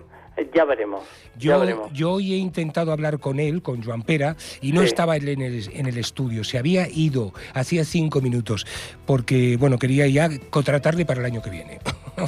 ya 0.53 0.65
veremos. 0.65 1.03
ya 1.35 1.53
Yo, 1.55 1.59
veremos. 1.59 1.93
yo 1.93 2.11
hoy 2.13 2.33
he 2.33 2.37
intentado 2.37 2.91
hablar 2.91 3.19
con 3.19 3.39
él, 3.39 3.61
con 3.61 3.83
Joan 3.83 4.01
Pera, 4.03 4.35
y 4.61 4.71
no 4.71 4.81
Sí. 4.81 4.87
estaba 4.87 5.15
él 5.17 5.29
en 5.29 5.41
el, 5.41 5.69
en 5.73 5.85
el 5.85 5.97
estudio. 5.97 6.43
Se 6.43 6.57
había 6.57 6.87
ido 6.89 7.33
hacía 7.53 7.83
cinco 7.85 8.21
minutos, 8.21 8.65
porque, 9.05 9.57
bueno, 9.59 9.77
quería 9.77 10.07
ya 10.07 10.29
contratarle 10.49 11.05
para 11.05 11.19
el 11.19 11.25
año 11.27 11.41
que 11.41 11.49
viene. 11.49 11.79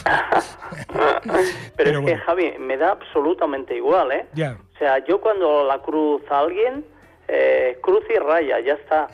Pero, 0.87 1.63
Pero 1.75 1.99
es 1.99 2.05
que. 2.05 2.17
Javi, 2.17 2.53
me 2.59 2.77
da 2.77 2.91
absolutamente 2.91 3.75
igual, 3.75 4.11
¿eh? 4.11 4.25
ya. 4.33 4.57
O 4.75 4.77
sea, 4.77 5.03
yo 5.05 5.21
cuando 5.21 5.63
la 5.65 5.81
cruza 5.81 6.39
alguien, 6.39 6.85
eh, 7.27 7.77
cruz 7.81 8.03
y 8.13 8.17
raya, 8.19 8.59
ya 8.59 8.73
está. 8.73 9.07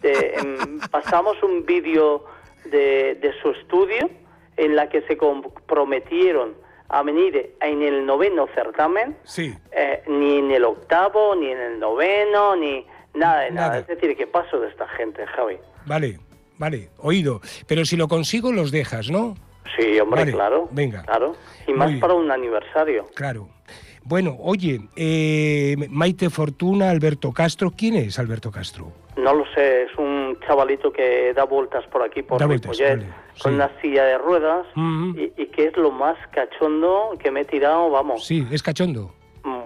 Te- 0.00 0.38
em, 0.38 0.78
pasamos 0.90 1.42
un 1.42 1.64
vídeo 1.64 2.24
de, 2.64 3.14
de 3.16 3.32
su 3.42 3.50
estudio 3.50 4.10
en 4.56 4.76
la 4.76 4.88
que 4.88 5.02
se 5.02 5.16
comprometieron 5.16 6.54
a 6.88 7.02
venir 7.02 7.54
en 7.60 7.82
el 7.82 8.06
noveno 8.06 8.46
certamen, 8.54 9.16
Sí. 9.24 9.54
eh, 9.72 10.02
ni 10.06 10.38
en 10.38 10.50
el 10.50 10.64
octavo, 10.64 11.34
ni 11.34 11.50
en 11.50 11.58
el 11.58 11.78
noveno, 11.80 12.56
ni 12.56 12.86
nada 13.14 13.40
de 13.42 13.50
nada. 13.50 13.66
Nada. 13.68 13.78
Es 13.80 13.86
decir, 13.86 14.16
¿qué 14.16 14.26
paso 14.26 14.60
de 14.60 14.68
esta 14.68 14.86
gente, 14.88 15.26
Javi? 15.26 15.58
Vale, 15.86 16.18
vale, 16.58 16.90
oído. 16.98 17.40
Pero 17.66 17.84
si 17.84 17.96
lo 17.96 18.08
consigo, 18.08 18.52
los 18.52 18.70
dejas, 18.70 19.10
¿no? 19.10 19.36
Sí, 19.76 19.98
hombre, 20.00 20.20
Vale, 20.20 20.32
claro. 20.32 20.68
venga. 20.70 21.02
Claro. 21.02 21.34
Y 21.66 21.72
más 21.72 21.92
para 22.00 22.14
un 22.14 22.30
aniversario. 22.30 23.06
Claro. 23.14 23.48
Bueno, 24.04 24.36
oye, 24.38 24.80
eh, 24.94 25.74
Maite 25.90 26.30
Fortuna, 26.30 26.90
Alberto 26.90 27.32
Castro. 27.32 27.72
¿Quién 27.76 27.96
es 27.96 28.20
Alberto 28.20 28.52
Castro? 28.52 28.92
No 29.16 29.34
lo 29.34 29.44
sé, 29.52 29.82
es 29.82 29.98
un 29.98 30.38
chavalito 30.46 30.92
que 30.92 31.32
da 31.34 31.42
vueltas 31.44 31.84
por 31.88 32.02
aquí, 32.04 32.22
por 32.22 32.38
Da 32.38 32.46
vueltas, 32.46 32.78
con 33.42 33.54
una 33.54 33.70
silla 33.80 34.04
de 34.04 34.18
ruedas, 34.18 34.66
y, 34.76 35.32
y 35.36 35.46
que 35.46 35.66
es 35.66 35.76
lo 35.76 35.90
más 35.90 36.16
cachondo 36.32 37.14
que 37.18 37.30
me 37.30 37.40
he 37.42 37.44
tirado, 37.44 37.90
vamos, 37.90 38.24
Sí, 38.26 38.46
es 38.50 38.62
cachondo. 38.62 39.12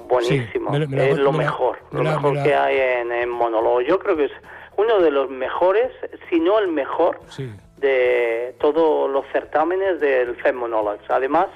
buenísimo. 0.08 0.48
Sí, 0.52 0.58
me 0.72 0.78
lo- 0.80 0.88
me 0.88 0.96
lo- 0.96 1.02
es 1.04 1.18
lo 1.18 1.32
me 1.32 1.38
lo- 1.38 1.44
mejor, 1.44 1.78
me 1.92 1.98
lo 2.02 2.10
mejor 2.10 2.42
que 2.42 2.54
hay 2.54 2.76
en, 3.00 3.12
en 3.12 3.28
monólogo. 3.30 3.80
Yo 3.80 3.98
creo 3.98 4.16
que 4.16 4.24
es 4.26 4.32
uno 4.76 4.98
de 5.00 5.10
los 5.10 5.30
mejores, 5.30 5.90
si 6.28 6.40
no 6.40 6.58
el 6.58 6.68
mejor, 6.68 7.20
Sí. 7.28 7.50
de 7.78 8.54
todos 8.60 9.10
los 9.10 9.24
certámenes 9.32 10.00
del 10.00 10.34
FEM 10.36 10.56
Monologues. 10.56 11.02
Además, 11.08 11.46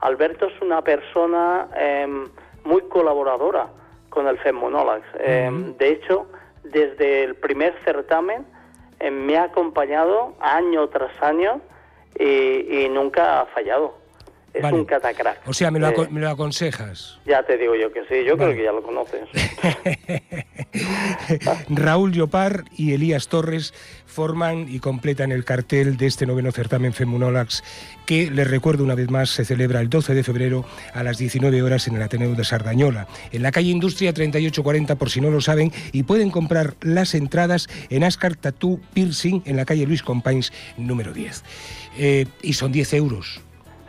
Alberto 0.00 0.46
es 0.46 0.60
una 0.62 0.82
persona 0.82 1.68
em, 1.76 2.28
muy 2.64 2.82
colaboradora 2.88 3.68
con 4.08 4.26
el 4.26 4.38
FEM 4.38 4.56
Monologues. 4.56 5.04
Em, 5.20 5.76
De 5.76 5.88
hecho, 5.90 6.26
desde 6.64 7.24
el 7.24 7.34
primer 7.36 7.74
certamen 7.84 8.44
me 9.10 9.36
ha 9.36 9.44
acompañado 9.44 10.34
año 10.40 10.88
tras 10.88 11.10
año 11.22 11.60
y, 12.18 12.84
y 12.84 12.88
nunca 12.88 13.40
ha 13.40 13.46
fallado. 13.46 14.01
Es 14.54 14.62
Vale. 14.62 14.76
un 14.78 14.84
catacrack. 14.84 15.48
O 15.48 15.54
sea, 15.54 15.70
me 15.70 15.78
lo, 15.78 15.88
Eh, 15.88 16.08
me 16.10 16.20
lo 16.20 16.28
aconsejas. 16.28 17.18
ya 17.24 17.42
te 17.42 17.56
digo 17.56 17.74
yo 17.74 17.90
que 17.92 18.00
sí, 18.02 18.22
yo 18.26 18.36
Vale. 18.36 18.52
creo 18.52 18.56
que 18.56 18.64
ya 18.64 18.72
lo 18.72 18.82
conoces. 18.82 19.22
Raúl 21.68 22.12
Llopar 22.12 22.64
y 22.76 22.92
Elías 22.92 23.28
Torres 23.28 23.74
forman 24.06 24.66
y 24.68 24.78
completan 24.78 25.32
el 25.32 25.44
cartel 25.44 25.96
de 25.96 26.06
este 26.06 26.26
noveno 26.26 26.52
certamen 26.52 26.92
Femunolax 26.92 27.62
que, 28.06 28.30
les 28.30 28.48
recuerdo 28.48 28.84
una 28.84 28.94
vez 28.94 29.10
más, 29.10 29.30
se 29.30 29.44
celebra 29.44 29.80
el 29.80 29.88
12 29.88 30.14
de 30.14 30.22
febrero 30.22 30.64
a 30.92 31.02
las 31.02 31.18
19 31.18 31.62
horas 31.62 31.88
en 31.88 31.96
el 31.96 32.02
Ateneo 32.02 32.34
de 32.34 32.44
Sardañola, 32.44 33.06
en 33.32 33.42
la 33.42 33.52
calle 33.52 33.70
Industria 33.70 34.12
3840 34.12 34.96
por 34.96 35.10
si 35.10 35.20
no 35.20 35.30
lo 35.30 35.40
saben, 35.40 35.72
y 35.92 36.02
pueden 36.02 36.30
comprar 36.30 36.74
las 36.82 37.14
entradas 37.14 37.68
en 37.90 38.04
Ascar 38.04 38.36
Tattoo 38.36 38.80
Piercing 38.92 39.42
en 39.46 39.56
la 39.56 39.64
calle 39.64 39.86
Luis 39.86 40.02
Companys 40.02 40.52
número 40.76 41.12
10. 41.12 41.42
Eh, 41.98 42.26
y 42.42 42.52
son 42.54 42.72
10 42.72 42.94
euros. 42.94 43.40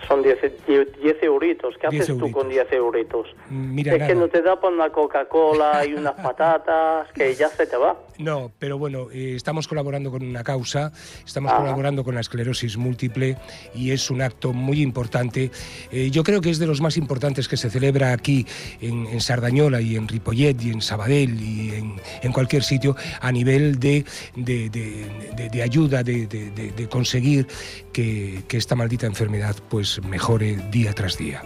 Son 0.08 0.22
10, 0.22 0.38
10 0.68 1.24
euritos. 1.24 1.76
¿Qué 1.80 1.88
10 1.90 2.04
haces 2.04 2.18
tú 2.18 2.32
con 2.32 2.50
10 2.50 2.72
euritos? 2.74 3.28
Mira, 3.50 3.96
es 3.96 4.04
que 4.04 4.16
no 4.16 4.28
te 4.28 4.42
da 4.42 4.60
para 4.60 4.74
una 4.74 4.90
Coca-Cola 4.90 5.86
y 5.86 5.94
unas 5.94 6.14
patatas, 6.24 7.08
que 7.14 7.34
ya 7.36 7.48
se 7.50 7.66
te 7.66 7.78
va. 7.78 7.98
No, 8.20 8.52
pero 8.60 8.78
bueno, 8.78 9.08
eh, 9.12 9.34
estamos 9.36 9.68
colaborando 9.68 10.12
con 10.12 10.24
una 10.24 10.44
causa, 10.44 10.92
estamos 11.26 11.52
Ajá. 11.52 11.62
colaborando 11.62 12.04
con 12.04 12.16
la 12.16 12.22
esclerosis 12.22 12.78
múltiple 12.78 13.38
y 13.74 13.92
es 13.92 14.10
un 14.12 14.22
acto 14.22 14.54
muy 14.54 14.82
importante. 14.82 15.52
Eh, 15.92 16.10
yo 16.12 16.24
creo 16.24 16.42
que 16.42 16.50
es 16.50 16.60
de 16.60 16.68
los 16.68 16.82
más 16.82 16.98
importantes 16.98 17.48
que 17.48 17.58
se 17.58 17.70
celebra 17.70 18.12
aquí 18.14 18.46
en, 18.82 19.08
en 19.08 19.22
Sardañola 19.22 19.82
y 19.82 19.96
en 19.96 20.08
Ripollet 20.08 20.62
y 20.62 20.70
en 20.72 20.82
Sabadell 20.82 21.40
y 21.42 21.70
en, 21.76 21.94
en 22.22 22.32
cualquier 22.34 22.64
sitio 22.64 22.96
a 23.22 23.32
nivel 23.32 23.80
de, 23.80 24.04
de- 24.36 24.70
de- 24.70 25.50
de- 25.50 25.64
ayuda, 25.64 26.04
de 26.04 26.88
conseguir 26.90 27.48
que, 27.94 28.44
que 28.48 28.58
esta 28.58 28.76
maldita 28.76 29.06
enfermedad 29.06 29.56
pues 29.70 29.93
mejore 30.02 30.58
día 30.72 30.94
tras 30.94 31.18
día. 31.18 31.42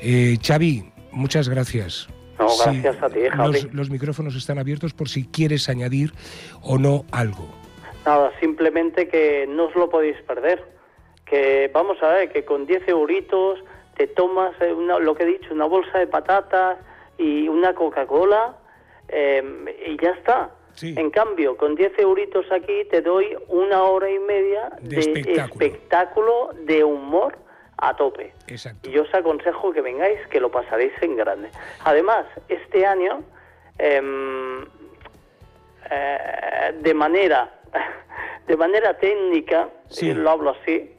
Eh, 0.00 0.36
Xavi, 0.42 0.84
muchas 1.12 1.48
gracias. 1.48 2.08
No, 2.38 2.48
Sí, 2.48 2.80
gracias 2.82 3.02
a 3.02 3.08
ti, 3.08 3.20
Javi. 3.30 3.52
los, 3.52 3.74
los 3.74 3.90
micrófonos 3.90 4.34
están 4.34 4.58
abiertos 4.58 4.94
por 4.94 5.08
si 5.08 5.26
quieres 5.26 5.68
añadir 5.68 6.12
o 6.62 6.78
no 6.78 7.04
algo. 7.12 7.48
Nada, 8.04 8.32
simplemente 8.40 9.06
que 9.08 9.46
no 9.48 9.66
os 9.66 9.74
lo 9.76 9.88
podéis 9.88 10.16
perder. 10.22 10.64
Que 11.24 11.70
vamos 11.72 12.02
a 12.02 12.08
ver, 12.08 12.32
que 12.32 12.44
con 12.44 12.66
10 12.66 12.88
euritos 12.88 13.60
te 13.96 14.06
tomas 14.08 14.52
eh, 14.60 14.72
una- 14.72 14.98
lo 14.98 15.14
que 15.14 15.22
he 15.22 15.26
dicho, 15.26 15.54
una 15.54 15.66
bolsa 15.66 15.98
de 15.98 16.06
patatas 16.08 16.78
y 17.16 17.46
una 17.48 17.74
Coca-Cola 17.74 18.56
eh, 19.08 19.42
y 19.86 20.02
ya 20.02 20.10
está. 20.10 20.50
Sí. 20.74 20.94
En 20.96 21.10
cambio, 21.10 21.56
con 21.56 21.74
10 21.74 21.98
euritos 21.98 22.46
aquí 22.50 22.72
te 22.90 23.02
doy 23.02 23.36
una 23.48 23.82
hora 23.84 24.10
y 24.10 24.18
media 24.18 24.70
De 24.80 24.96
de, 24.96 25.00
espectáculo. 25.00 25.64
espectáculo 25.64 26.50
de 26.64 26.82
humor 26.82 27.38
a 27.88 27.96
tope. 27.96 28.32
Exacto. 28.48 28.88
Y 28.88 28.92
yo 28.92 29.02
os 29.02 29.14
aconsejo 29.14 29.72
que 29.72 29.80
vengáis, 29.80 30.18
que 30.28 30.40
lo 30.40 30.50
pasaréis 30.50 30.92
en 31.02 31.16
grande. 31.16 31.48
Además, 31.84 32.26
este 32.48 32.86
año, 32.86 33.22
em, 33.78 34.62
eh, 35.90 36.72
de 36.80 36.94
manera 36.94 37.52
de 38.46 38.56
manera 38.56 38.96
técnica, 38.98 39.68
Sí. 39.88 40.10
eh, 40.10 40.14
lo 40.14 40.30
hablo 40.30 40.50
así, 40.50 40.94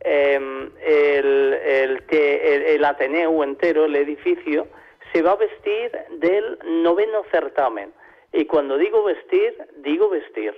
em, 0.00 0.70
el, 0.82 1.54
el, 1.54 2.04
el- 2.10 2.62
el 2.62 2.84
Ateneo 2.84 3.42
entero, 3.44 3.84
el 3.84 3.96
edificio, 3.96 4.66
se 5.12 5.22
va 5.22 5.32
a 5.32 5.36
vestir 5.36 5.90
del 6.18 6.58
noveno 6.82 7.22
certamen. 7.30 7.92
Y 8.32 8.46
cuando 8.46 8.76
digo 8.78 9.04
vestir, 9.04 9.56
digo 9.76 10.08
vestir. 10.08 10.54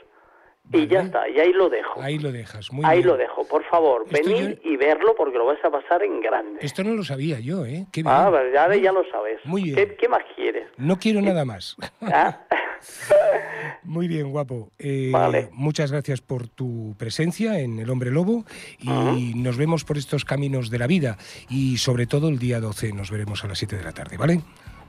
Y 0.72 0.86
ya 0.88 1.02
está, 1.02 1.28
y 1.28 1.38
ahí 1.38 1.52
lo 1.52 1.68
dejo. 1.68 2.02
Ahí 2.02 2.18
lo 2.18 2.32
dejas. 2.32 2.72
Muy 2.72 2.84
Ahí 2.84 2.98
bien. 2.98 3.08
lo 3.08 3.16
dejo, 3.16 3.46
por 3.46 3.62
favor, 3.64 4.04
Esto 4.10 4.28
venid 4.28 4.56
yo- 4.62 4.70
y 4.70 4.76
verlo 4.76 5.14
porque 5.16 5.38
lo 5.38 5.46
vais 5.46 5.64
a 5.64 5.70
pasar 5.70 6.02
en 6.02 6.20
grande. 6.20 6.58
Esto 6.60 6.82
no 6.82 6.94
lo 6.94 7.04
sabía 7.04 7.38
yo, 7.38 7.64
¿eh? 7.64 7.86
Qué 7.92 8.02
bien. 8.02 8.12
Ah, 8.14 8.28
pero 8.32 8.52
ya, 8.52 8.74
ya 8.74 8.92
lo 8.92 9.04
sabes. 9.10 9.38
Muy 9.44 9.62
bien. 9.62 9.76
¿Qué, 9.76 9.94
qué 9.94 10.08
más 10.08 10.22
quieres? 10.34 10.68
No 10.76 10.98
quiero 10.98 11.22
nada 11.22 11.44
más. 11.44 11.76
¿Ah? 12.02 12.40
Muy 13.84 14.08
bien, 14.08 14.30
guapo. 14.30 14.70
Eh, 14.78 15.10
Vale. 15.12 15.48
Muchas 15.52 15.92
gracias 15.92 16.20
por 16.20 16.48
tu 16.48 16.94
presencia 16.98 17.58
en 17.60 17.78
El 17.78 17.88
Hombre 17.90 18.10
Lobo 18.10 18.44
y 18.80 19.32
nos 19.36 19.56
vemos 19.56 19.84
por 19.84 19.96
estos 19.96 20.24
caminos 20.24 20.70
de 20.70 20.78
la 20.78 20.86
vida 20.86 21.16
y 21.48 21.78
sobre 21.78 22.06
todo 22.06 22.28
el 22.28 22.38
día 22.38 22.60
12 22.60 22.92
nos 22.92 23.10
veremos 23.10 23.44
a 23.44 23.48
las 23.48 23.58
7 23.58 23.76
de 23.76 23.84
la 23.84 23.92
tarde, 23.92 24.16
¿vale? 24.16 24.40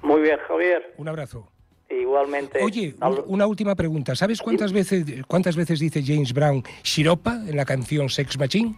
Muy 0.02 0.22
bien, 0.22 0.38
Javier. 0.48 0.94
Un 0.98 1.08
abrazo. 1.08 1.50
Igualmente. 2.08 2.64
Oye, 2.64 2.96
Hablo- 3.02 3.26
una 3.28 3.46
última 3.48 3.76
pregunta. 3.76 4.16
¿Sabes 4.16 4.42
cuántas 4.42 4.72
veces, 4.72 5.04
cuántas 5.28 5.56
veces 5.58 5.80
dice 5.80 6.02
James 6.06 6.34
Brown 6.34 6.64
Shiropa 6.84 7.34
en 7.48 7.58
la 7.58 7.66
canción 7.66 8.10
Sex 8.10 8.40
Machine? 8.40 8.76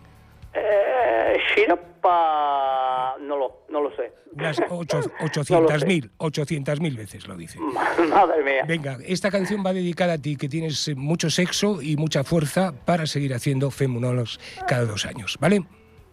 Eh, 0.53 1.37
Shiropa... 1.55 3.15
No 3.21 3.37
lo, 3.37 3.65
no 3.69 3.81
lo 3.81 3.95
sé. 3.95 4.11
Unas 4.33 4.59
ocho- 4.69 5.01
No 5.49 5.61
lo 5.61 5.69
800.000, 5.69 6.09
800.000 6.17 6.97
veces 6.97 7.27
lo 7.27 7.35
dice. 7.35 7.59
Madre 7.59 8.43
mía. 8.43 8.63
Venga, 8.67 8.97
esta 9.05 9.29
canción 9.29 9.63
va 9.65 9.73
dedicada 9.73 10.13
a 10.13 10.17
ti, 10.17 10.35
que 10.37 10.49
tienes 10.49 10.89
mucho 10.95 11.29
sexo 11.29 11.81
y 11.81 11.97
mucha 11.97 12.23
fuerza 12.23 12.73
para 12.85 13.05
seguir 13.05 13.33
haciendo 13.35 13.69
Femunólogos 13.69 14.39
cada 14.67 14.85
dos 14.85 15.05
años, 15.05 15.37
¿vale? 15.39 15.61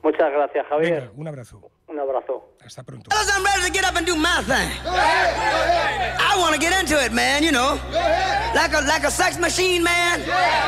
Muchas 0.03 0.31
gracias, 0.33 0.67
Javier. 0.67 0.93
Venga, 1.01 1.13
un 1.17 1.29
abrazo. 1.29 1.71
Un 1.89 1.99
abrazo. 1.99 2.46
Hasta 2.67 2.83
pronto. 2.83 3.09
Fellas, 3.11 3.31
I'm 3.33 3.45
ready 3.45 3.63
to 3.63 3.71
get 3.71 3.85
up 3.85 3.95
and 3.95 4.05
do 4.05 4.17
my 4.17 4.43
thing. 4.43 4.69
I 4.85 6.35
want 6.37 6.53
to 6.53 6.61
get 6.61 6.73
into 6.77 7.01
it, 7.01 7.13
man, 7.13 7.45
you 7.45 7.53
know. 7.53 7.79
Like 8.57 8.73
a 8.75 8.81
like 8.81 9.05
a 9.05 9.11
sex 9.11 9.39
machine, 9.39 9.85
man. 9.85 10.19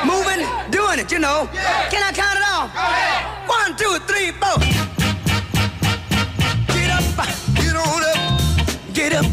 Moving, 0.07 0.47
doing 0.71 1.01
it, 1.01 1.11
you 1.11 1.19
know. 1.19 1.49
Can 1.91 2.01
I 2.01 2.13
count 2.15 2.39
it 2.39 2.47
off? 2.55 2.71
One, 3.49 3.75
two, 3.77 3.99
three, 4.07 4.31
four. 4.31 4.63
Get 6.71 6.91
up, 6.95 7.03
get 7.59 7.75
on 7.75 8.03
up. 8.13 8.19
Get 8.95 9.13
up, 9.13 9.27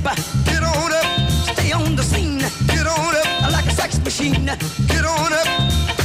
get 0.49 0.63
on 0.63 0.91
up. 0.91 1.29
Stay 1.53 1.71
on 1.71 1.95
the 1.95 2.01
scene. 2.01 2.39
Get 2.65 2.87
on 2.87 3.15
up. 3.15 3.51
Like 3.51 3.67
a 3.67 3.75
sex 3.75 3.99
machine. 3.99 4.43
Get 4.43 4.49
on 4.49 4.57
up. 4.57 4.59
Get 4.87 5.05
up, 5.05 5.05
get 5.05 5.05
on 5.05 5.33
up. 5.33 6.04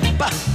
hip. 0.00 0.51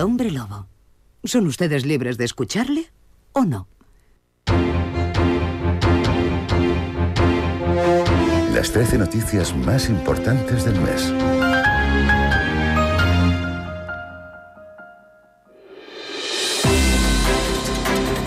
hombre 0.00 0.30
lobo. 0.30 0.66
¿Son 1.24 1.46
ustedes 1.46 1.84
libres 1.84 2.18
de 2.18 2.24
escucharle 2.24 2.90
o 3.32 3.44
no? 3.44 3.68
Las 8.54 8.72
13 8.72 8.98
noticias 8.98 9.54
más 9.56 9.88
importantes 9.88 10.64
del 10.64 10.80
mes. 10.80 11.12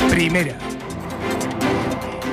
Primera. 0.10 0.71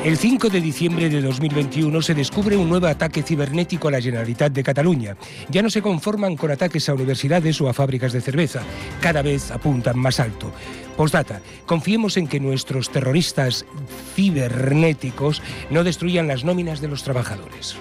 El 0.08 0.16
5 0.16 0.48
de 0.48 0.62
diciembre 0.62 1.10
de 1.10 1.20
2021 1.20 2.00
se 2.00 2.14
descubre 2.14 2.56
un 2.56 2.66
nuevo 2.66 2.86
ataque 2.86 3.22
cibernético 3.22 3.88
a 3.88 3.90
la 3.90 4.00
Generalitat 4.00 4.50
de 4.50 4.62
Cataluña. 4.62 5.18
Ya 5.50 5.60
no 5.60 5.68
se 5.68 5.82
conforman 5.82 6.34
con 6.34 6.50
ataques 6.50 6.88
a 6.88 6.94
universidades 6.94 7.60
o 7.60 7.68
a 7.68 7.74
fábricas 7.74 8.14
de 8.14 8.22
cerveza, 8.22 8.62
cada 9.02 9.20
vez 9.20 9.50
apuntan 9.50 9.98
más 9.98 10.18
alto. 10.18 10.50
Postdata, 10.96 11.42
confiemos 11.66 12.16
en 12.16 12.26
que 12.26 12.40
nuestros 12.40 12.88
terroristas 12.88 13.66
cibernéticos 14.14 15.42
no 15.68 15.84
destruyan 15.84 16.26
las 16.26 16.42
nóminas 16.42 16.80
de 16.80 16.88
los 16.88 17.02
trabajadores. 17.02 17.76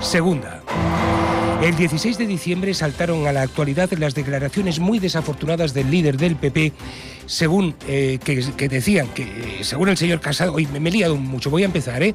Segunda. 0.00 0.62
El 1.62 1.76
16 1.76 2.18
de 2.18 2.26
diciembre 2.26 2.74
saltaron 2.74 3.26
a 3.26 3.32
la 3.32 3.42
actualidad 3.42 3.90
las 3.92 4.14
declaraciones 4.14 4.80
muy 4.80 4.98
desafortunadas 4.98 5.72
del 5.72 5.90
líder 5.90 6.16
del 6.18 6.36
PP, 6.36 6.72
según 7.26 7.74
eh, 7.88 8.18
que, 8.22 8.68
decían 8.68 9.08
que, 9.08 9.22
eh, 9.22 9.58
según 9.64 9.88
el 9.88 9.96
señor 9.96 10.20
Casado, 10.20 10.52
hoy 10.52 10.66
me, 10.66 10.88
he 10.88 10.92
liado 10.92 11.16
mucho, 11.16 11.50
voy 11.50 11.62
a 11.62 11.66
empezar, 11.66 12.02
¿eh? 12.02 12.14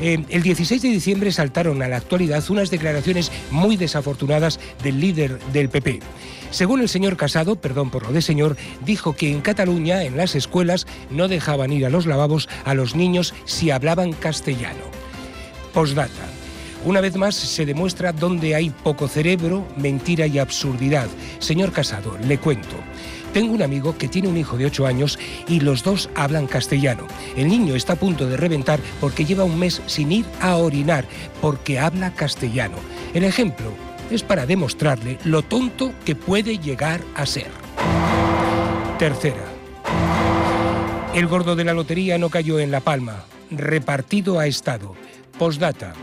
¿eh? 0.00 0.24
El 0.28 0.42
16 0.42 0.82
de 0.82 0.88
diciembre 0.88 1.30
saltaron 1.30 1.82
a 1.82 1.88
la 1.88 1.98
actualidad 1.98 2.42
unas 2.50 2.70
declaraciones 2.70 3.30
muy 3.50 3.76
desafortunadas 3.76 4.58
del 4.82 4.98
líder 4.98 5.38
del 5.52 5.68
PP. 5.68 6.00
Según 6.50 6.80
el 6.80 6.88
señor 6.88 7.16
Casado, 7.16 7.56
perdón 7.56 7.90
por 7.90 8.02
lo 8.02 8.12
de 8.12 8.22
señor, 8.22 8.56
dijo 8.84 9.14
que 9.14 9.30
en 9.30 9.40
Cataluña, 9.40 10.02
en 10.02 10.16
las 10.16 10.34
escuelas, 10.34 10.86
no 11.10 11.28
dejaban 11.28 11.72
ir 11.72 11.86
a 11.86 11.90
los 11.90 12.06
lavabos 12.06 12.48
a 12.64 12.74
los 12.74 12.96
niños 12.96 13.34
si 13.44 13.70
hablaban 13.70 14.12
castellano. 14.12 14.82
Postdata. 15.72 16.39
Una 16.84 17.02
vez 17.02 17.16
más 17.16 17.34
se 17.34 17.66
demuestra 17.66 18.12
dónde 18.12 18.54
hay 18.54 18.70
poco 18.70 19.06
cerebro, 19.06 19.66
mentira 19.76 20.26
y 20.26 20.38
absurdidad. 20.38 21.08
Señor 21.38 21.72
Casado, 21.72 22.16
le 22.26 22.38
cuento. 22.38 22.76
Tengo 23.34 23.52
un 23.52 23.62
amigo 23.62 23.96
que 23.98 24.08
tiene 24.08 24.28
un 24.28 24.36
hijo 24.38 24.56
de 24.56 24.66
8 24.66 24.86
años 24.86 25.18
y 25.46 25.60
los 25.60 25.84
dos 25.84 26.08
hablan 26.16 26.46
castellano. 26.46 27.06
El 27.36 27.48
niño 27.48 27.74
está 27.74 27.92
a 27.92 27.96
punto 27.96 28.26
de 28.26 28.36
reventar 28.36 28.80
porque 28.98 29.24
lleva 29.24 29.44
un 29.44 29.58
mes 29.58 29.82
sin 29.86 30.10
ir 30.10 30.24
a 30.40 30.56
orinar, 30.56 31.04
porque 31.40 31.78
habla 31.78 32.14
castellano. 32.14 32.76
El 33.12 33.24
ejemplo 33.24 33.72
es 34.10 34.22
para 34.22 34.46
demostrarle 34.46 35.18
lo 35.24 35.42
tonto 35.42 35.92
que 36.04 36.16
puede 36.16 36.58
llegar 36.58 37.02
a 37.14 37.26
ser. 37.26 37.50
Tercera. 38.98 39.44
El 41.14 41.26
gordo 41.26 41.56
de 41.56 41.64
la 41.64 41.74
lotería 41.74 42.18
no 42.18 42.30
cayó 42.30 42.58
en 42.58 42.70
La 42.70 42.80
Palma, 42.80 43.24
repartido 43.50 44.38
a 44.38 44.46
Estado. 44.46 44.94
Postdata. 45.38 45.94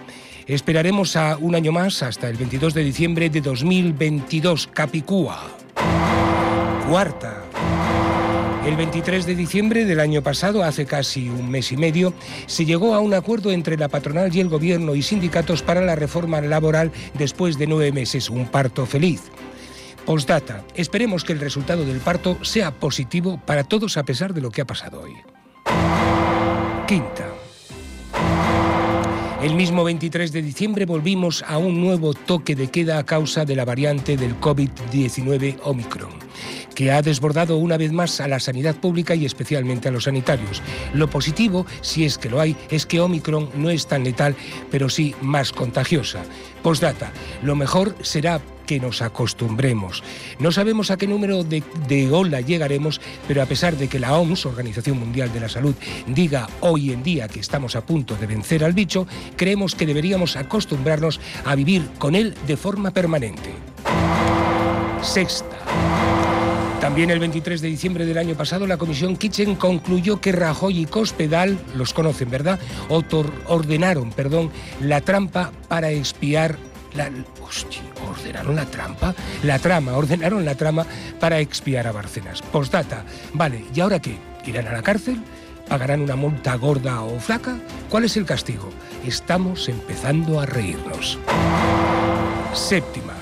Esperaremos 0.47 1.17
a 1.17 1.38
un 1.38 1.55
año 1.55 1.73
más 1.73 2.01
hasta 2.01 2.29
el 2.29 2.38
22 2.38 2.73
de 2.73 2.83
diciembre 2.86 3.29
de 3.29 3.41
2022, 3.41 4.67
Capicúa. 4.67 5.45
Cuarta. 6.89 7.43
El 8.65 8.77
23 8.77 9.25
de 9.25 9.36
diciembre 9.36 9.83
del 9.83 9.99
año 9.99 10.21
pasado, 10.23 10.63
hace 10.63 10.86
casi 10.86 11.27
un 11.27 11.49
mes 11.49 11.73
y 11.73 11.77
medio, 11.77 12.13
se 12.45 12.63
llegó 12.63 12.95
a 12.95 12.99
un 12.99 13.13
acuerdo 13.13 13.51
entre 13.51 13.75
la 13.75 13.89
patronal 13.89 14.33
y 14.33 14.39
el 14.39 14.47
gobierno 14.47 14.95
y 14.95 15.01
sindicatos 15.01 15.63
para 15.63 15.81
la 15.81 15.97
reforma 15.97 16.39
laboral 16.39 16.93
después 17.15 17.57
de 17.57 17.67
nueve 17.67 17.91
meses, 17.91 18.29
un 18.29 18.47
parto 18.47 18.86
feliz. 18.86 19.23
Postdata, 20.05 20.63
esperemos 20.75 21.25
que 21.25 21.33
el 21.33 21.41
resultado 21.41 21.83
del 21.83 21.99
parto 21.99 22.38
sea 22.41 22.71
positivo 22.71 23.41
para 23.45 23.65
todos 23.65 23.97
a 23.97 24.03
pesar 24.03 24.33
de 24.33 24.39
lo 24.39 24.49
que 24.49 24.62
ha 24.62 24.65
pasado 24.65 25.01
hoy. 25.01 25.13
Quinta. 26.88 27.37
El 29.41 29.54
mismo 29.54 29.84
23 29.84 30.32
de 30.32 30.41
diciembre 30.41 30.86
volvimos 30.86 31.43
a 31.47 31.60
un 31.60 31.80
nuevo 31.80 32.15
toque 32.15 32.56
de 32.56 32.69
queda 32.69 32.97
a 32.97 33.06
causa 33.06 33.45
de 33.45 33.56
la 33.56 33.65
variante 33.65 34.17
del 34.17 34.39
COVID-19 34.39 35.60
Omicron, 35.63 36.13
que 36.73 36.91
ha 36.91 37.04
desbordado 37.04 37.58
una 37.58 37.78
vez 37.78 37.91
más 37.91 38.19
a 38.19 38.28
la 38.28 38.39
sanidad 38.39 38.76
pública 38.78 39.13
y 39.13 39.28
especialmente 39.28 39.89
a 39.89 39.91
los 39.91 40.06
sanitarios. 40.06 40.63
Lo 40.95 41.08
positivo, 41.08 41.67
si 41.82 42.04
es 42.04 42.17
que 42.17 42.32
lo 42.32 42.41
hay, 42.41 42.58
es 42.71 42.88
que 42.88 43.00
Omicron 43.00 43.52
no 43.56 43.69
es 43.69 43.86
tan 43.86 44.04
letal, 44.04 44.36
pero 44.71 44.89
sí 44.89 45.13
más 45.21 45.52
contagiosa. 45.52 46.23
Postdata, 46.63 47.12
lo 47.43 47.56
mejor 47.56 47.95
será 48.02 48.41
que 48.67 48.80
nos 48.80 49.01
acostumbremos. 49.01 50.03
No 50.38 50.51
sabemos 50.51 50.91
a 50.91 50.97
qué 50.97 51.08
número 51.08 51.43
de, 51.43 51.63
ola 52.12 52.41
llegaremos, 52.41 53.01
pero 53.27 53.41
a 53.41 53.47
pesar 53.47 53.75
de 53.77 53.88
que 53.88 53.97
la 53.97 54.15
OMS, 54.15 54.45
Organización 54.45 54.99
Mundial 54.99 55.34
de 55.34 55.39
la 55.39 55.49
Salud, 55.49 55.73
diga 56.06 56.47
hoy 56.60 56.91
en 56.91 57.01
día 57.01 57.27
que 57.27 57.39
estamos 57.39 57.75
a 57.75 57.86
punto 57.86 58.15
de 58.15 58.27
vencer 58.27 58.63
al 58.63 58.73
bicho, 58.73 59.08
creemos 59.36 59.73
que 59.73 59.88
deberíamos 59.88 60.36
acostumbrarnos 60.36 61.19
a 61.45 61.56
vivir 61.56 61.89
con 61.97 62.13
él 62.13 62.36
de 62.45 62.58
forma 62.58 62.91
permanente. 62.91 63.56
Sexta. 65.01 65.58
También 66.82 67.10
el 67.10 67.19
23 67.19 67.60
de 67.62 67.69
diciembre 67.69 68.06
del 68.06 68.17
año 68.17 68.36
pasado 68.36 68.67
la 68.67 68.77
Comisión 68.77 69.17
Kitchen 69.17 69.56
concluyó 69.56 70.21
que 70.21 70.32
Rajoy 70.32 70.82
y 70.82 70.86
Cospedal, 70.86 71.58
los 71.75 71.93
conocen, 71.93 72.30
¿verdad?, 72.30 72.60
ordenaron, 73.47 74.12
perdón, 74.12 74.51
la 74.80 75.01
trampa 75.01 75.51
para 75.67 75.89
expiar 75.89 76.58
la, 76.93 77.10
hostia, 77.41 77.82
ordenaron 78.10 78.56
la 78.56 78.65
trampa, 78.65 79.13
la 79.43 79.60
trama, 79.60 79.95
ordenaron 79.95 80.45
la 80.45 80.56
trama 80.56 80.86
para 81.19 81.39
expiar 81.39 81.88
a 81.88 81.91
Bárcenas. 81.91 82.41
Postdata, 82.41 83.04
vale, 83.34 83.65
¿y 83.73 83.80
ahora 83.80 84.00
qué? 84.00 84.17
¿Irán 84.45 84.67
a 84.67 84.73
la 84.73 84.82
cárcel? 84.82 85.21
¿Pagarán 85.67 86.02
una 86.02 86.15
multa 86.15 86.56
gorda 86.56 87.02
o 87.02 87.19
flaca? 87.19 87.58
¿Cuál 87.89 88.06
es 88.06 88.15
el 88.15 88.26
castigo? 88.26 88.69
Estamos 89.06 89.67
empezando 89.67 90.39
a 90.39 90.45
reírnos. 90.45 91.19
Séptima. 92.54 93.13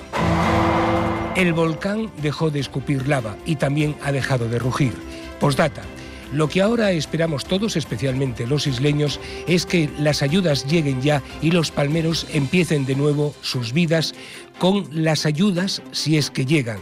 El 1.36 1.54
volcán 1.54 2.12
dejó 2.22 2.52
de 2.52 2.60
escupir 2.60 3.08
lava 3.08 3.36
y 3.46 3.56
también 3.56 3.96
ha 4.04 4.12
dejado 4.12 4.48
de 4.48 4.60
rugir. 4.60 4.94
Postdata. 5.40 5.82
Lo 6.32 6.50
que 6.50 6.62
ahora 6.62 6.92
esperamos 6.92 7.46
todos, 7.46 7.76
especialmente 7.76 8.48
los 8.48 8.68
isleños, 8.68 9.20
es 9.48 9.66
que 9.66 9.90
las 10.00 10.22
ayudas 10.22 10.66
lleguen 10.66 11.02
ya 11.02 11.22
y 11.42 11.52
los 11.52 11.72
palmeros 11.72 12.28
empiecen 12.34 12.86
de 12.86 12.96
nuevo 12.96 13.34
sus 13.42 13.74
vidas 13.74 14.14
con 14.60 14.88
las 14.92 15.26
ayudas 15.26 15.82
si 15.92 16.18
es 16.18 16.30
que 16.30 16.46
llegan. 16.46 16.80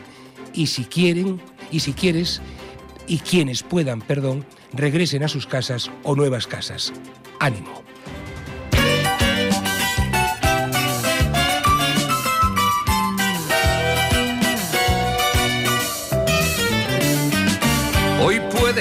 Y 0.53 0.67
si 0.67 0.86
quieren, 0.86 1.41
y 1.71 1.82
si 1.82 1.93
quieres, 1.93 2.41
y 3.08 3.19
quienes 3.19 3.63
puedan, 3.63 4.01
perdón, 4.01 4.45
regresen 4.71 5.23
a 5.23 5.27
sus 5.27 5.45
casas 5.45 5.91
o 6.03 6.15
nuevas 6.15 6.47
casas. 6.47 6.93
Ánimo. 7.39 7.84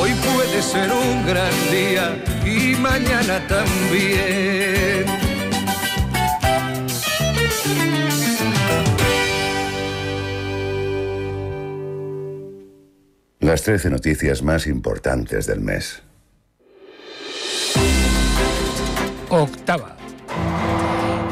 Hoy 0.00 0.14
puede 0.14 0.62
ser 0.62 0.92
un 0.92 1.26
gran 1.26 1.52
día 1.70 2.22
y 2.44 2.76
mañana 2.76 3.44
también. 3.48 5.06
Las 13.40 13.62
13 13.62 13.90
noticias 13.90 14.42
más 14.42 14.66
importantes 14.66 15.46
del 15.46 15.60
mes. 15.60 16.02
Octava. 19.30 19.96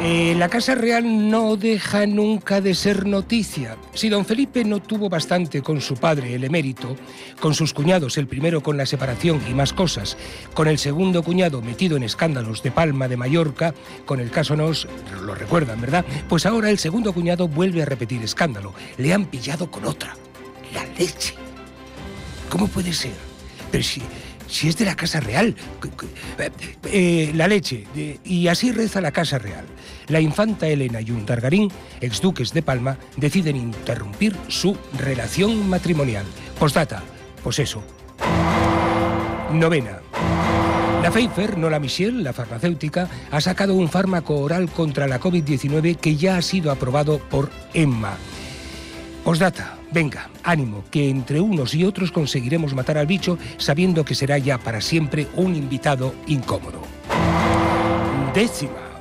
Eh, 0.09 0.37
la 0.39 0.49
Casa 0.49 0.77
Real 0.77 1.29
no 1.29 1.57
deja 1.57 2.07
nunca 2.07 2.61
de 2.61 2.77
ser 2.77 3.07
noticia. 3.07 3.77
Si 3.93 4.09
don 4.09 4.25
Felipe 4.25 4.65
no 4.65 4.81
tuvo 4.81 5.09
bastante 5.09 5.63
con 5.63 5.81
su 5.81 5.97
padre, 5.97 6.33
el 6.33 6.45
emérito, 6.45 6.97
con 7.41 7.55
sus 7.55 7.75
cuñados, 7.75 8.17
el 8.17 8.29
primero 8.29 8.63
con 8.63 8.77
la 8.77 8.87
separación 8.87 9.43
y 9.51 9.53
más 9.53 9.73
cosas, 9.73 10.17
con 10.55 10.69
el 10.69 10.79
segundo 10.79 11.25
cuñado 11.25 11.61
metido 11.61 11.97
en 11.97 12.05
escándalos 12.05 12.63
de 12.63 12.71
Palma 12.71 13.09
de 13.09 13.17
Mallorca, 13.17 13.75
con 14.05 14.21
el 14.21 14.31
caso 14.31 14.55
Nos, 14.55 14.87
lo 15.25 15.35
recuerdan, 15.35 15.81
¿verdad? 15.81 16.05
Pues 16.29 16.47
ahora 16.47 16.71
el 16.71 16.79
segundo 16.79 17.13
cuñado 17.13 17.49
vuelve 17.49 17.83
a 17.83 17.87
repetir 17.87 18.23
escándalo. 18.23 18.75
Le 18.99 19.13
han 19.13 19.25
pillado 19.25 19.73
con 19.73 19.87
otra. 19.87 20.17
La 20.73 20.85
leche. 20.97 21.35
¿Cómo 22.49 22.69
puede 22.69 22.93
ser? 22.93 23.15
Pero 23.73 23.83
si, 23.83 24.01
si 24.47 24.69
es 24.69 24.77
de 24.77 24.85
la 24.85 24.97
Casa 24.97 25.21
Real. 25.21 25.55
Eh, 26.85 27.33
la 27.35 27.49
leche. 27.49 27.87
y 28.25 28.49
así 28.49 28.73
reza 28.73 29.01
la 29.01 29.13
Casa 29.13 29.39
Real. 29.39 29.65
La 30.09 30.21
infanta 30.21 30.69
Elena 30.69 31.01
y 31.01 31.11
un 31.11 31.27
Targarín, 31.27 31.71
exduques 32.01 32.53
de 32.53 32.63
Palma, 32.63 32.99
deciden 33.17 33.57
interrumpir 33.57 34.37
su 34.49 34.77
relación 34.99 35.69
matrimonial. 35.69 36.25
Postdata. 36.59 37.03
Pues 37.43 37.59
eso. 37.59 37.83
Novena. 39.53 40.01
La 41.03 41.11
Pfeiffer, 41.11 41.57
no 41.57 41.71
la 41.71 41.79
Michelle, 41.79 42.23
la 42.23 42.33
farmacéutica, 42.33 43.09
ha 43.31 43.41
sacado 43.41 43.75
un 43.75 43.89
fármaco 43.89 44.37
oral 44.41 44.69
contra 44.71 45.07
la 45.07 45.21
COVID-19 45.21 45.97
que 45.97 46.17
ya 46.17 46.37
ha 46.37 46.43
sido 46.43 46.73
aprobado 46.73 47.19
por 47.19 47.51
EMMA. 47.75 48.17
Postdata. 49.23 49.76
Venga, 49.97 50.29
ánimo, 50.43 50.85
que 50.91 51.09
entre 51.09 51.41
unos 51.41 51.75
y 51.75 51.83
otros 51.83 52.13
conseguiremos 52.13 52.75
matar 52.75 52.99
al 52.99 53.07
bicho 53.07 53.39
sabiendo 53.57 54.05
que 54.05 54.15
será 54.15 54.37
ya 54.37 54.59
para 54.59 54.83
siempre 54.83 55.27
un 55.37 55.57
invitado 55.57 56.13
incómodo. 56.27 56.83
Décima. 58.35 59.01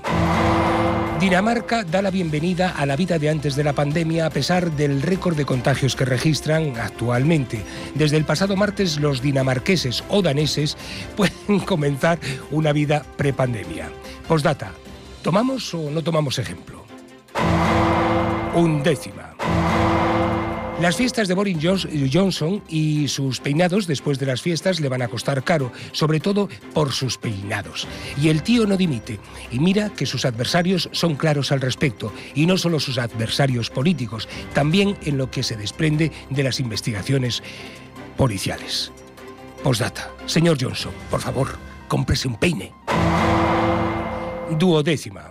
Dinamarca 1.19 1.83
da 1.83 2.01
la 2.01 2.11
bienvenida 2.11 2.69
a 2.69 2.85
la 2.85 2.95
vida 2.95 3.19
de 3.19 3.29
antes 3.29 3.57
de 3.57 3.65
la 3.65 3.73
pandemia 3.73 4.25
a 4.25 4.29
pesar 4.29 4.71
del 4.71 5.01
récord 5.01 5.35
de 5.35 5.43
contagios 5.43 5.97
que 5.97 6.05
registran 6.05 6.77
actualmente. 6.77 7.61
Desde 7.93 8.15
el 8.15 8.23
pasado 8.23 8.55
martes 8.55 8.97
los 8.97 9.21
dinamarqueses 9.21 10.01
o 10.07 10.21
daneses 10.21 10.77
pueden 11.17 11.59
comenzar 11.59 12.19
una 12.51 12.71
vida 12.71 13.03
prepandemia. 13.17 13.89
Postdata, 14.29 14.71
¿tomamos 15.21 15.73
o 15.73 15.91
no 15.91 16.01
tomamos 16.01 16.39
ejemplo? 16.39 16.85
Undécima. 18.55 19.24
Las 20.81 20.97
fiestas 20.97 21.29
de 21.29 21.33
Boris 21.33 21.57
Johnson 22.11 22.61
y 22.67 23.07
sus 23.07 23.39
peinados 23.39 23.87
después 23.87 24.19
de 24.19 24.25
las 24.25 24.41
fiestas 24.41 24.81
le 24.81 24.89
van 24.89 25.01
a 25.01 25.07
costar 25.07 25.41
caro, 25.41 25.71
sobre 25.93 26.19
todo 26.19 26.49
por 26.73 26.91
sus 26.91 27.17
peinados. 27.17 27.87
Y 28.21 28.27
el 28.27 28.43
tío 28.43 28.67
no 28.67 28.75
dimite. 28.75 29.19
Y 29.51 29.59
mira 29.59 29.89
que 29.89 30.05
sus 30.05 30.25
adversarios 30.25 30.89
son 30.91 31.15
claros 31.15 31.53
al 31.53 31.61
respecto, 31.61 32.11
y 32.33 32.45
no 32.45 32.57
solo 32.57 32.81
sus 32.81 32.97
adversarios 32.97 33.69
políticos, 33.69 34.27
también 34.53 34.97
en 35.03 35.17
lo 35.17 35.31
que 35.31 35.43
se 35.43 35.55
desprende 35.55 36.11
de 36.29 36.43
las 36.43 36.59
investigaciones 36.59 37.41
policiales. 38.17 38.91
Postdata. 39.63 40.11
Señor 40.25 40.57
Johnson, 40.59 40.91
por 41.09 41.21
favor, 41.21 41.57
cómprese 41.87 42.27
un 42.27 42.35
peine. 42.35 42.73
Duodécima. 44.59 45.29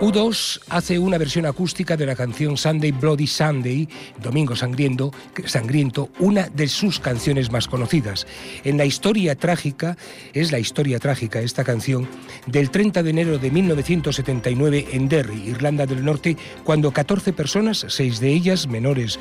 U2 0.00 0.62
hace 0.70 0.98
una 0.98 1.18
versión 1.18 1.44
acústica 1.44 1.94
de 1.94 2.06
la 2.06 2.16
canción 2.16 2.56
Sunday 2.56 2.90
Bloody 2.90 3.26
Sunday, 3.26 3.86
Domingo 4.22 4.56
Sangriento, 4.56 5.12
Sangriento, 5.44 6.08
una 6.18 6.48
de 6.48 6.68
sus 6.68 6.98
canciones 6.98 7.52
más 7.52 7.68
conocidas. 7.68 8.26
En 8.64 8.78
la 8.78 8.86
historia 8.86 9.34
trágica, 9.34 9.98
es 10.32 10.52
la 10.52 10.58
historia 10.58 10.98
trágica 11.00 11.40
esta 11.40 11.64
canción, 11.64 12.08
del 12.46 12.70
30 12.70 13.02
de 13.02 13.10
enero 13.10 13.38
de 13.38 13.50
1979 13.50 14.86
en 14.92 15.06
Derry, 15.10 15.50
Irlanda 15.50 15.84
del 15.84 16.02
Norte, 16.02 16.34
cuando 16.64 16.92
14 16.92 17.34
personas, 17.34 17.84
seis 17.90 18.20
de 18.20 18.32
ellas 18.32 18.68
menores, 18.68 19.18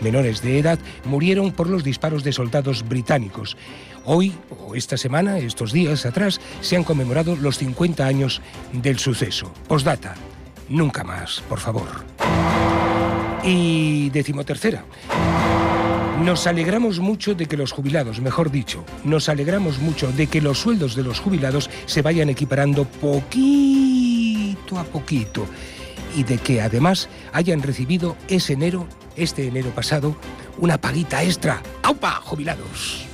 menores 0.00 0.42
de 0.42 0.60
edad, 0.60 0.78
murieron 1.06 1.50
por 1.50 1.68
los 1.68 1.82
disparos 1.82 2.22
de 2.22 2.32
soldados 2.32 2.88
británicos. 2.88 3.56
Hoy, 4.04 4.34
o 4.50 4.74
esta 4.74 4.96
semana, 4.96 5.38
estos 5.38 5.72
días 5.72 6.06
atrás, 6.06 6.40
se 6.60 6.76
han 6.76 6.84
conmemorado 6.84 7.36
los 7.36 7.58
50 7.58 8.06
años 8.06 8.40
del 8.72 8.98
suceso. 8.98 9.52
Postdata, 9.68 10.14
nunca 10.68 11.04
más, 11.04 11.42
por 11.48 11.60
favor. 11.60 12.04
Y 13.44 14.10
decimotercera. 14.10 14.84
Nos 16.24 16.46
alegramos 16.46 16.98
mucho 16.98 17.34
de 17.34 17.46
que 17.46 17.56
los 17.56 17.72
jubilados, 17.72 18.20
mejor 18.20 18.50
dicho, 18.50 18.84
nos 19.04 19.28
alegramos 19.30 19.78
mucho 19.78 20.12
de 20.12 20.26
que 20.26 20.42
los 20.42 20.58
sueldos 20.58 20.94
de 20.94 21.02
los 21.02 21.18
jubilados 21.18 21.70
se 21.86 22.02
vayan 22.02 22.28
equiparando 22.28 22.84
poquito 22.84 24.78
a 24.78 24.84
poquito 24.84 25.46
y 26.14 26.24
de 26.24 26.38
que 26.38 26.60
además 26.60 27.08
hayan 27.32 27.62
recibido 27.62 28.16
ese 28.28 28.52
enero, 28.52 28.86
este 29.16 29.46
enero 29.46 29.70
pasado, 29.70 30.14
una 30.58 30.78
paguita 30.78 31.22
extra. 31.22 31.62
¡Aupa, 31.82 32.12
jubilados! 32.16 33.09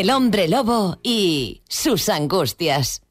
El 0.00 0.08
hombre 0.08 0.48
lobo 0.48 0.98
y 1.02 1.60
sus 1.68 2.08
angustias. 2.08 3.02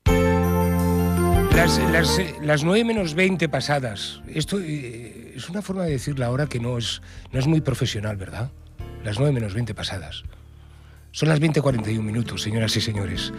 Las, 1.56 1.78
las, 1.78 2.18
eh, 2.18 2.34
las 2.42 2.64
9 2.64 2.84
menos 2.84 3.14
20 3.14 3.48
pasadas. 3.48 4.22
Esto 4.28 4.60
eh, 4.60 5.34
es 5.36 5.48
una 5.50 5.62
forma 5.62 5.84
de 5.84 5.92
decir 5.92 6.18
la 6.18 6.32
hora 6.32 6.48
que 6.48 6.60
no 6.60 6.80
es, 6.80 7.04
no 7.32 7.38
es 7.38 7.46
muy 7.46 7.62
profesional, 7.62 8.18
¿verdad? 8.18 8.50
Las 9.04 9.20
9 9.20 9.34
menos 9.34 9.54
20 9.54 9.76
pasadas. 9.76 10.24
Son 11.12 11.30
las 11.30 11.40
20.41 11.40 12.02
minutos, 12.02 12.42
señoras 12.42 12.76
y 12.76 12.82
señores. 12.82 13.34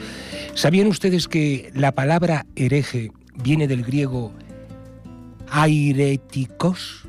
¿Sabían 0.55 0.87
ustedes 0.87 1.27
que 1.27 1.73
la 1.75 1.91
palabra 1.91 2.47
hereje 2.55 3.11
viene 3.35 3.67
del 3.67 3.83
griego 3.83 4.33
aireticos? 5.51 7.09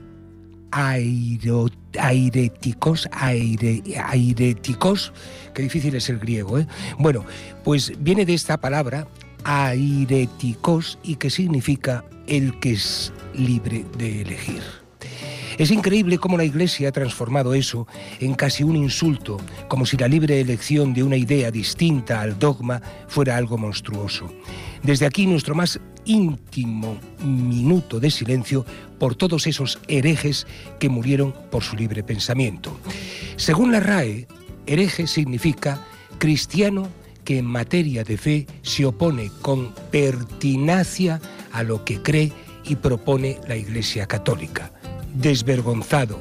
Airo, 0.71 1.67
aireticos, 1.99 3.07
aire, 3.11 3.81
aireticos, 4.03 5.13
qué 5.53 5.63
difícil 5.63 5.95
es 5.95 6.09
el 6.09 6.19
griego, 6.19 6.59
¿eh? 6.59 6.67
Bueno, 6.97 7.25
pues 7.63 7.93
viene 7.99 8.25
de 8.25 8.33
esta 8.33 8.57
palabra 8.57 9.07
aireticos 9.43 10.99
y 11.03 11.15
que 11.15 11.29
significa 11.29 12.03
el 12.27 12.59
que 12.59 12.73
es 12.73 13.11
libre 13.33 13.85
de 13.97 14.21
elegir. 14.21 14.80
Es 15.61 15.69
increíble 15.69 16.17
cómo 16.17 16.37
la 16.37 16.43
Iglesia 16.43 16.89
ha 16.89 16.91
transformado 16.91 17.53
eso 17.53 17.85
en 18.19 18.33
casi 18.33 18.63
un 18.63 18.75
insulto, 18.75 19.37
como 19.67 19.85
si 19.85 19.95
la 19.95 20.07
libre 20.07 20.41
elección 20.41 20.91
de 20.91 21.03
una 21.03 21.17
idea 21.17 21.51
distinta 21.51 22.19
al 22.19 22.39
dogma 22.39 22.81
fuera 23.07 23.37
algo 23.37 23.59
monstruoso. 23.59 24.33
Desde 24.81 25.05
aquí 25.05 25.27
nuestro 25.27 25.53
más 25.53 25.79
íntimo 26.03 26.97
minuto 27.23 27.99
de 27.99 28.09
silencio 28.09 28.65
por 28.97 29.13
todos 29.13 29.45
esos 29.45 29.77
herejes 29.87 30.47
que 30.79 30.89
murieron 30.89 31.31
por 31.51 31.61
su 31.61 31.75
libre 31.75 32.01
pensamiento. 32.01 32.75
Según 33.35 33.71
la 33.71 33.81
RAE, 33.81 34.27
hereje 34.65 35.05
significa 35.05 35.85
cristiano 36.17 36.87
que 37.23 37.37
en 37.37 37.45
materia 37.45 38.03
de 38.03 38.17
fe 38.17 38.47
se 38.63 38.83
opone 38.83 39.29
con 39.43 39.75
pertinacia 39.91 41.21
a 41.51 41.61
lo 41.61 41.85
que 41.85 42.01
cree 42.01 42.33
y 42.65 42.77
propone 42.77 43.39
la 43.47 43.55
Iglesia 43.55 44.07
Católica 44.07 44.71
desvergonzado, 45.13 46.19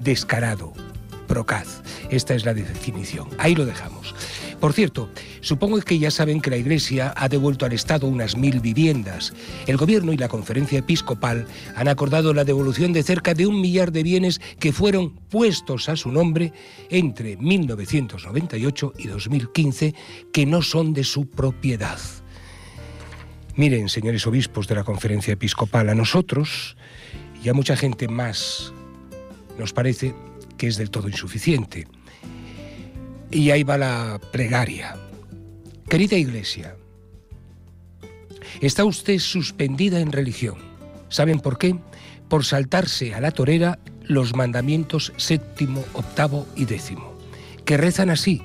descarado, 0.00 0.72
procaz. 1.26 1.82
Esta 2.10 2.34
es 2.34 2.44
la 2.44 2.54
definición. 2.54 3.28
Ahí 3.38 3.54
lo 3.54 3.64
dejamos. 3.64 4.14
Por 4.60 4.74
cierto, 4.74 5.10
supongo 5.40 5.80
que 5.80 5.98
ya 5.98 6.12
saben 6.12 6.40
que 6.40 6.50
la 6.50 6.56
Iglesia 6.56 7.12
ha 7.16 7.28
devuelto 7.28 7.66
al 7.66 7.72
Estado 7.72 8.06
unas 8.06 8.36
mil 8.36 8.60
viviendas. 8.60 9.32
El 9.66 9.76
Gobierno 9.76 10.12
y 10.12 10.16
la 10.16 10.28
Conferencia 10.28 10.78
Episcopal 10.78 11.48
han 11.74 11.88
acordado 11.88 12.32
la 12.32 12.44
devolución 12.44 12.92
de 12.92 13.02
cerca 13.02 13.34
de 13.34 13.48
un 13.48 13.60
millar 13.60 13.90
de 13.90 14.04
bienes 14.04 14.40
que 14.60 14.72
fueron 14.72 15.16
puestos 15.30 15.88
a 15.88 15.96
su 15.96 16.12
nombre 16.12 16.52
entre 16.90 17.36
1998 17.38 18.92
y 18.98 19.08
2015 19.08 19.94
que 20.32 20.46
no 20.46 20.62
son 20.62 20.94
de 20.94 21.02
su 21.02 21.28
propiedad. 21.28 21.98
Miren, 23.56 23.88
señores 23.88 24.26
obispos 24.28 24.68
de 24.68 24.76
la 24.76 24.84
Conferencia 24.84 25.32
Episcopal, 25.32 25.88
a 25.88 25.94
nosotros 25.96 26.76
y 27.42 27.48
a 27.48 27.54
mucha 27.54 27.76
gente 27.76 28.08
más 28.08 28.72
nos 29.58 29.72
parece 29.72 30.14
que 30.56 30.68
es 30.68 30.76
del 30.76 30.90
todo 30.90 31.08
insuficiente. 31.08 31.86
Y 33.30 33.50
ahí 33.50 33.62
va 33.62 33.78
la 33.78 34.20
plegaria. 34.30 34.96
Querida 35.88 36.16
Iglesia, 36.16 36.76
está 38.60 38.84
usted 38.84 39.18
suspendida 39.18 40.00
en 40.00 40.12
religión. 40.12 40.56
¿Saben 41.08 41.40
por 41.40 41.58
qué? 41.58 41.76
Por 42.28 42.44
saltarse 42.44 43.14
a 43.14 43.20
la 43.20 43.30
torera 43.30 43.78
los 44.02 44.34
mandamientos 44.34 45.12
séptimo, 45.16 45.84
octavo 45.94 46.46
y 46.56 46.64
décimo, 46.64 47.12
que 47.64 47.76
rezan 47.76 48.10
así. 48.10 48.42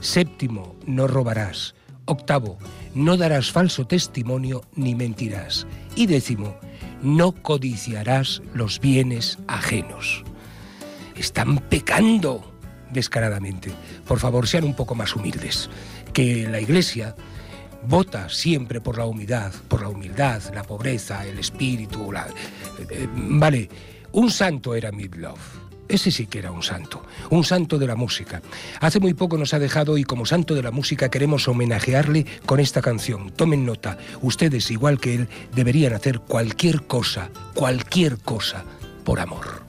Séptimo, 0.00 0.76
no 0.86 1.08
robarás. 1.08 1.74
Octavo, 2.04 2.58
no 2.94 3.16
darás 3.16 3.50
falso 3.50 3.86
testimonio 3.86 4.62
ni 4.74 4.94
mentirás. 4.94 5.66
Y 5.94 6.06
décimo, 6.06 6.56
no 7.02 7.32
codiciarás 7.32 8.42
los 8.54 8.80
bienes 8.80 9.38
ajenos. 9.46 10.24
Están 11.16 11.58
pecando 11.58 12.52
descaradamente. 12.90 13.72
Por 14.06 14.18
favor, 14.18 14.46
sean 14.46 14.64
un 14.64 14.74
poco 14.74 14.94
más 14.94 15.14
humildes. 15.14 15.68
Que 16.12 16.48
la 16.48 16.60
Iglesia 16.60 17.14
vota 17.86 18.28
siempre 18.28 18.80
por 18.80 18.98
la 18.98 19.06
humildad, 19.06 19.52
por 19.68 19.82
la 19.82 19.88
humildad, 19.88 20.42
la 20.54 20.62
pobreza, 20.62 21.26
el 21.26 21.38
espíritu. 21.38 22.12
Eh, 22.12 22.86
eh, 22.90 23.08
vale, 23.12 23.68
un 24.12 24.30
santo 24.30 24.74
era 24.74 24.92
Midlove 24.92 25.67
ese 25.88 26.10
sí 26.10 26.26
que 26.26 26.38
era 26.38 26.50
un 26.50 26.62
santo, 26.62 27.04
un 27.30 27.44
santo 27.44 27.78
de 27.78 27.86
la 27.86 27.96
música. 27.96 28.42
Hace 28.80 29.00
muy 29.00 29.14
poco 29.14 29.38
nos 29.38 29.54
ha 29.54 29.58
dejado 29.58 29.98
y 29.98 30.04
como 30.04 30.26
santo 30.26 30.54
de 30.54 30.62
la 30.62 30.70
música 30.70 31.10
queremos 31.10 31.48
homenajearle 31.48 32.26
con 32.46 32.60
esta 32.60 32.82
canción. 32.82 33.30
Tomen 33.30 33.66
nota, 33.66 33.98
ustedes 34.20 34.70
igual 34.70 35.00
que 35.00 35.14
él 35.14 35.28
deberían 35.54 35.94
hacer 35.94 36.20
cualquier 36.20 36.82
cosa, 36.82 37.30
cualquier 37.54 38.18
cosa 38.18 38.64
por 39.04 39.20
amor. 39.20 39.64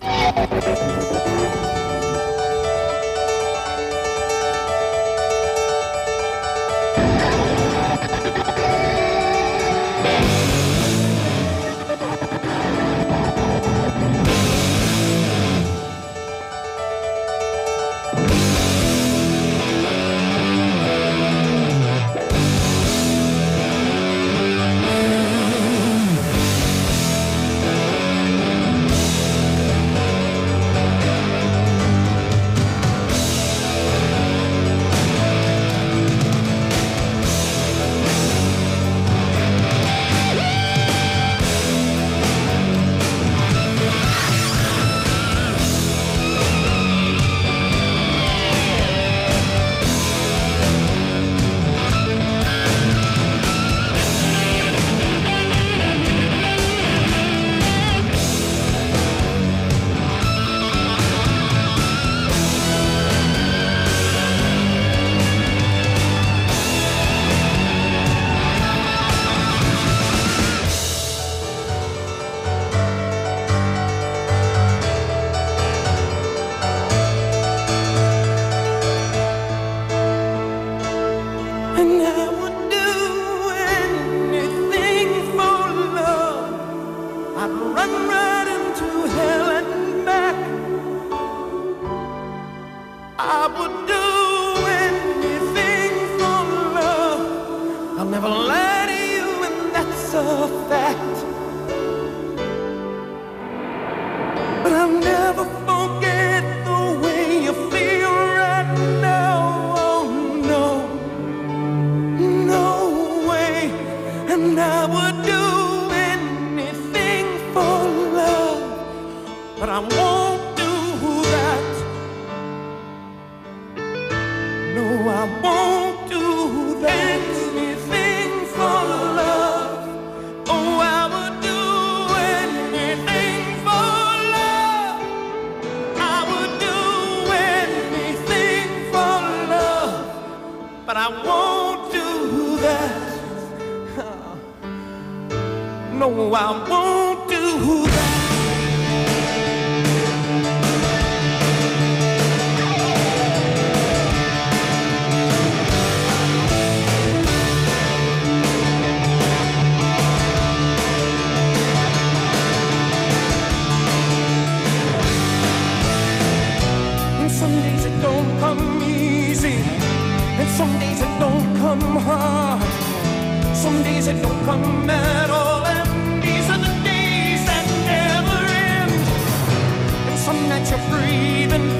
Some 180.29 180.47
nights 180.47 180.69
you're 180.69 180.79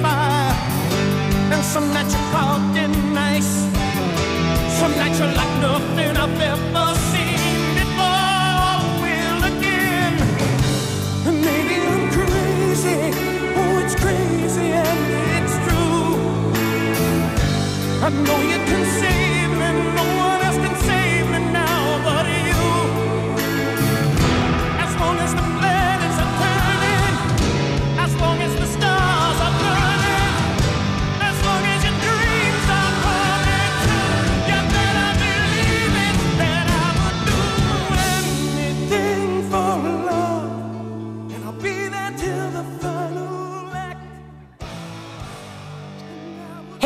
fire, 0.02 0.56
and 1.54 1.64
some 1.64 1.94
nights 1.94 2.14
you're 2.16 2.32
caught 2.32 2.76
in 2.76 2.94
ice. 3.16 3.54
Some 4.80 4.94
nights 4.98 5.20
you're 5.20 5.36
like 5.42 5.54
nothing 5.62 6.18
I've 6.24 6.42
ever 6.52 6.88
seen 7.10 7.42
before. 7.78 8.26
Or 8.66 8.82
will 9.02 9.40
maybe 11.48 11.76
I'm 11.92 12.04
crazy, 12.16 13.00
oh 13.60 13.82
it's 13.84 13.96
crazy 14.04 14.68
and 14.88 15.02
it's 15.38 15.56
true. 15.66 16.12
I 18.06 18.10
know 18.26 18.40
you 18.52 18.60
can 18.70 18.84
save 19.00 19.29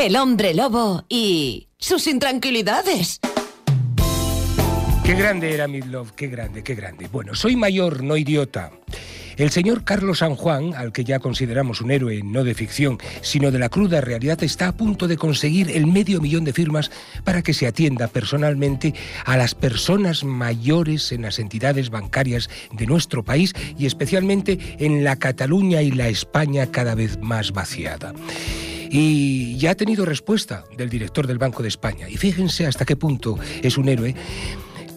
El 0.03 0.17
hombre 0.17 0.53
lobo 0.53 1.05
y 1.07 1.69
sus 1.77 2.07
intranquilidades. 2.07 3.21
Qué 5.05 5.13
grande 5.13 5.53
era 5.53 5.69
Midlove, 5.69 6.11
qué 6.13 6.27
grande, 6.27 6.61
qué 6.61 6.75
grande. 6.75 7.07
Bueno, 7.09 7.35
soy 7.35 7.55
mayor, 7.55 8.03
no 8.03 8.17
idiota. 8.17 8.73
El 9.37 9.49
señor 9.49 9.83
Carlos 9.83 10.19
San 10.19 10.35
Juan, 10.35 10.73
al 10.75 10.91
que 10.91 11.03
ya 11.03 11.19
consideramos 11.19 11.81
un 11.81 11.91
héroe 11.91 12.21
no 12.23 12.43
de 12.43 12.53
ficción, 12.53 12.97
sino 13.21 13.51
de 13.51 13.59
la 13.59 13.69
cruda 13.69 14.01
realidad, 14.01 14.43
está 14.43 14.67
a 14.67 14.77
punto 14.77 15.07
de 15.07 15.17
conseguir 15.17 15.71
el 15.71 15.87
medio 15.87 16.21
millón 16.21 16.43
de 16.43 16.53
firmas 16.53 16.91
para 17.23 17.41
que 17.41 17.53
se 17.53 17.67
atienda 17.67 18.07
personalmente 18.07 18.93
a 19.25 19.37
las 19.37 19.55
personas 19.55 20.23
mayores 20.23 21.11
en 21.11 21.23
las 21.23 21.39
entidades 21.39 21.89
bancarias 21.89 22.49
de 22.71 22.85
nuestro 22.85 23.23
país 23.23 23.53
y 23.77 23.85
especialmente 23.85 24.59
en 24.79 25.03
la 25.03 25.15
Cataluña 25.15 25.81
y 25.81 25.91
la 25.91 26.09
España 26.09 26.67
cada 26.67 26.95
vez 26.95 27.19
más 27.21 27.51
vaciada. 27.51 28.13
Y 28.89 29.57
ya 29.57 29.71
ha 29.71 29.75
tenido 29.75 30.05
respuesta 30.05 30.65
del 30.77 30.89
director 30.89 31.25
del 31.25 31.39
Banco 31.39 31.63
de 31.63 31.69
España. 31.69 32.07
Y 32.07 32.17
fíjense 32.17 32.67
hasta 32.67 32.85
qué 32.85 32.95
punto 32.95 33.39
es 33.63 33.77
un 33.77 33.89
héroe 33.89 34.13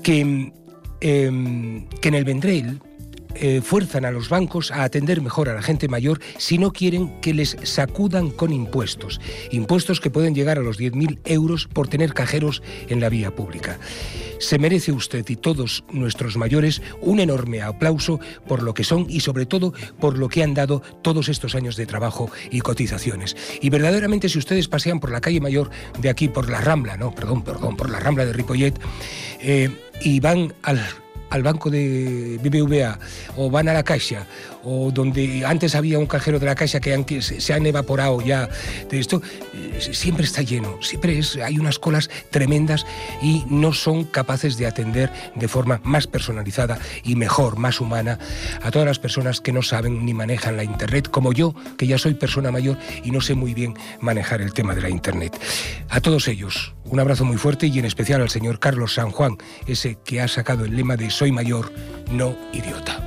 que, 0.03 0.21
em, 1.01 1.87
en 2.03 2.15
el 2.15 2.25
Vendrell 2.25 2.79
eh, 3.41 3.61
fuerzan 3.63 4.05
a 4.05 4.11
los 4.11 4.29
bancos 4.29 4.71
a 4.71 4.83
atender 4.83 5.21
mejor 5.21 5.49
a 5.49 5.55
la 5.55 5.63
gente 5.63 5.89
mayor 5.89 6.21
si 6.39 6.59
no 6.59 6.73
quieren 6.73 7.21
que 7.21 7.35
les 7.35 7.57
sacudan 7.63 8.31
con 8.31 8.53
impuestos. 8.53 9.21
Impuestos 9.51 10.01
que 10.01 10.11
pueden 10.11 10.35
llegar 10.35 10.59
a 10.59 10.63
los 10.63 10.79
10.000 10.79 11.21
euros 11.25 11.67
por 11.67 11.89
tener 11.89 12.15
cajeros 12.15 12.63
en 12.89 13.01
la 13.01 13.09
vía 13.09 13.35
pública. 13.35 13.79
Se 14.39 14.59
merece 14.59 14.93
usted 14.93 15.25
y 15.29 15.37
todos 15.37 15.85
nuestros 15.91 16.37
mayores 16.37 16.83
un 17.01 17.21
enorme 17.21 17.63
aplauso 17.63 18.21
por 18.47 18.63
lo 18.63 18.75
que 18.75 18.85
son 18.85 19.07
y 19.09 19.21
sobre 19.21 19.47
todo 19.47 19.73
por 19.99 20.19
lo 20.19 20.29
que 20.29 20.43
han 20.43 20.55
dado 20.55 20.83
todos 21.03 21.29
estos 21.29 21.55
años 21.55 21.77
de 21.77 21.87
trabajo 21.87 22.31
y 22.51 22.61
cotizaciones. 22.61 23.37
Y 23.61 23.71
verdaderamente 23.71 24.29
si 24.29 24.39
ustedes 24.39 24.69
pasean 24.69 25.01
por 25.01 25.11
la 25.11 25.21
calle 25.21 25.41
mayor 25.41 25.71
de 25.99 26.11
aquí, 26.11 26.29
por 26.29 26.51
la 26.51 26.61
Rambla, 26.61 26.97
no, 26.97 27.15
perdón, 27.15 27.43
perdón, 27.43 27.77
por 27.77 27.91
la 27.91 28.01
Rambla 28.01 28.27
de 28.27 28.33
Ripollet, 28.33 28.79
eh, 29.41 29.71
y 30.03 30.21
van 30.21 30.55
al 30.63 30.81
al 31.31 31.43
banco 31.43 31.71
de 31.71 32.39
BBVA 32.43 32.99
o 33.37 33.51
van 33.51 33.69
a 33.69 33.73
la 33.73 33.83
Caixa 33.83 34.27
o 34.63 34.91
donde 34.91 35.45
antes 35.47 35.75
había 35.75 35.99
un 35.99 36.07
cajero 36.07 36.39
de 36.39 36.47
la 36.47 36.55
Caixa 36.55 36.81
que 36.81 36.97
que 37.07 37.23
se 37.23 37.41
se 37.41 37.53
han 37.53 37.65
evaporado 37.65 38.21
ya 38.21 38.49
de 38.91 38.99
esto, 38.99 39.23
eh, 39.55 39.79
siempre 39.93 40.25
está 40.25 40.43
lleno, 40.43 40.83
siempre 40.83 41.19
es, 41.19 41.37
hay 41.37 41.59
unas 41.59 41.79
colas 41.79 42.11
tremendas 42.31 42.85
y 43.23 43.45
no 43.49 43.73
son 43.73 44.05
capaces 44.05 44.57
de 44.57 44.67
atender 44.67 45.13
de 45.35 45.47
forma 45.47 45.81
más 45.85 46.07
personalizada 46.09 46.79
y 47.05 47.15
mejor, 47.15 47.57
más 47.57 47.81
humana 47.81 48.19
a 48.63 48.71
todas 48.71 48.87
las 48.87 48.99
personas 48.99 49.41
que 49.41 49.53
no 49.53 49.63
saben 49.63 50.05
ni 50.05 50.13
manejan 50.13 50.57
la 50.57 50.65
Internet, 50.65 51.09
como 51.09 51.33
yo, 51.33 51.55
que 51.79 51.87
ya 51.87 51.99
soy 51.99 52.15
persona 52.15 52.51
mayor 52.51 52.79
y 53.05 53.11
no 53.13 53.21
sé 53.21 53.35
muy 53.35 53.55
bien 53.55 53.75
manejar 54.01 54.41
el 54.41 54.53
tema 54.53 54.75
de 54.75 54.83
la 54.83 54.91
Internet. 54.91 55.39
A 55.89 56.01
todos 56.01 56.27
ellos, 56.27 56.75
un 56.89 57.01
abrazo 57.01 57.25
muy 57.25 57.37
fuerte 57.37 57.67
y 57.67 57.79
en 57.79 57.85
especial 57.85 58.23
al 58.23 58.31
señor 58.31 58.59
Carlos 58.59 58.95
San 58.95 59.11
Juan, 59.11 59.37
ese 59.67 59.99
que 60.05 60.21
ha 60.21 60.29
sacado 60.29 60.65
el 60.65 60.77
lema 60.77 60.97
de 60.97 61.11
soy 61.11 61.33
mayor, 61.33 61.73
no 62.11 62.37
idiota. 62.53 63.03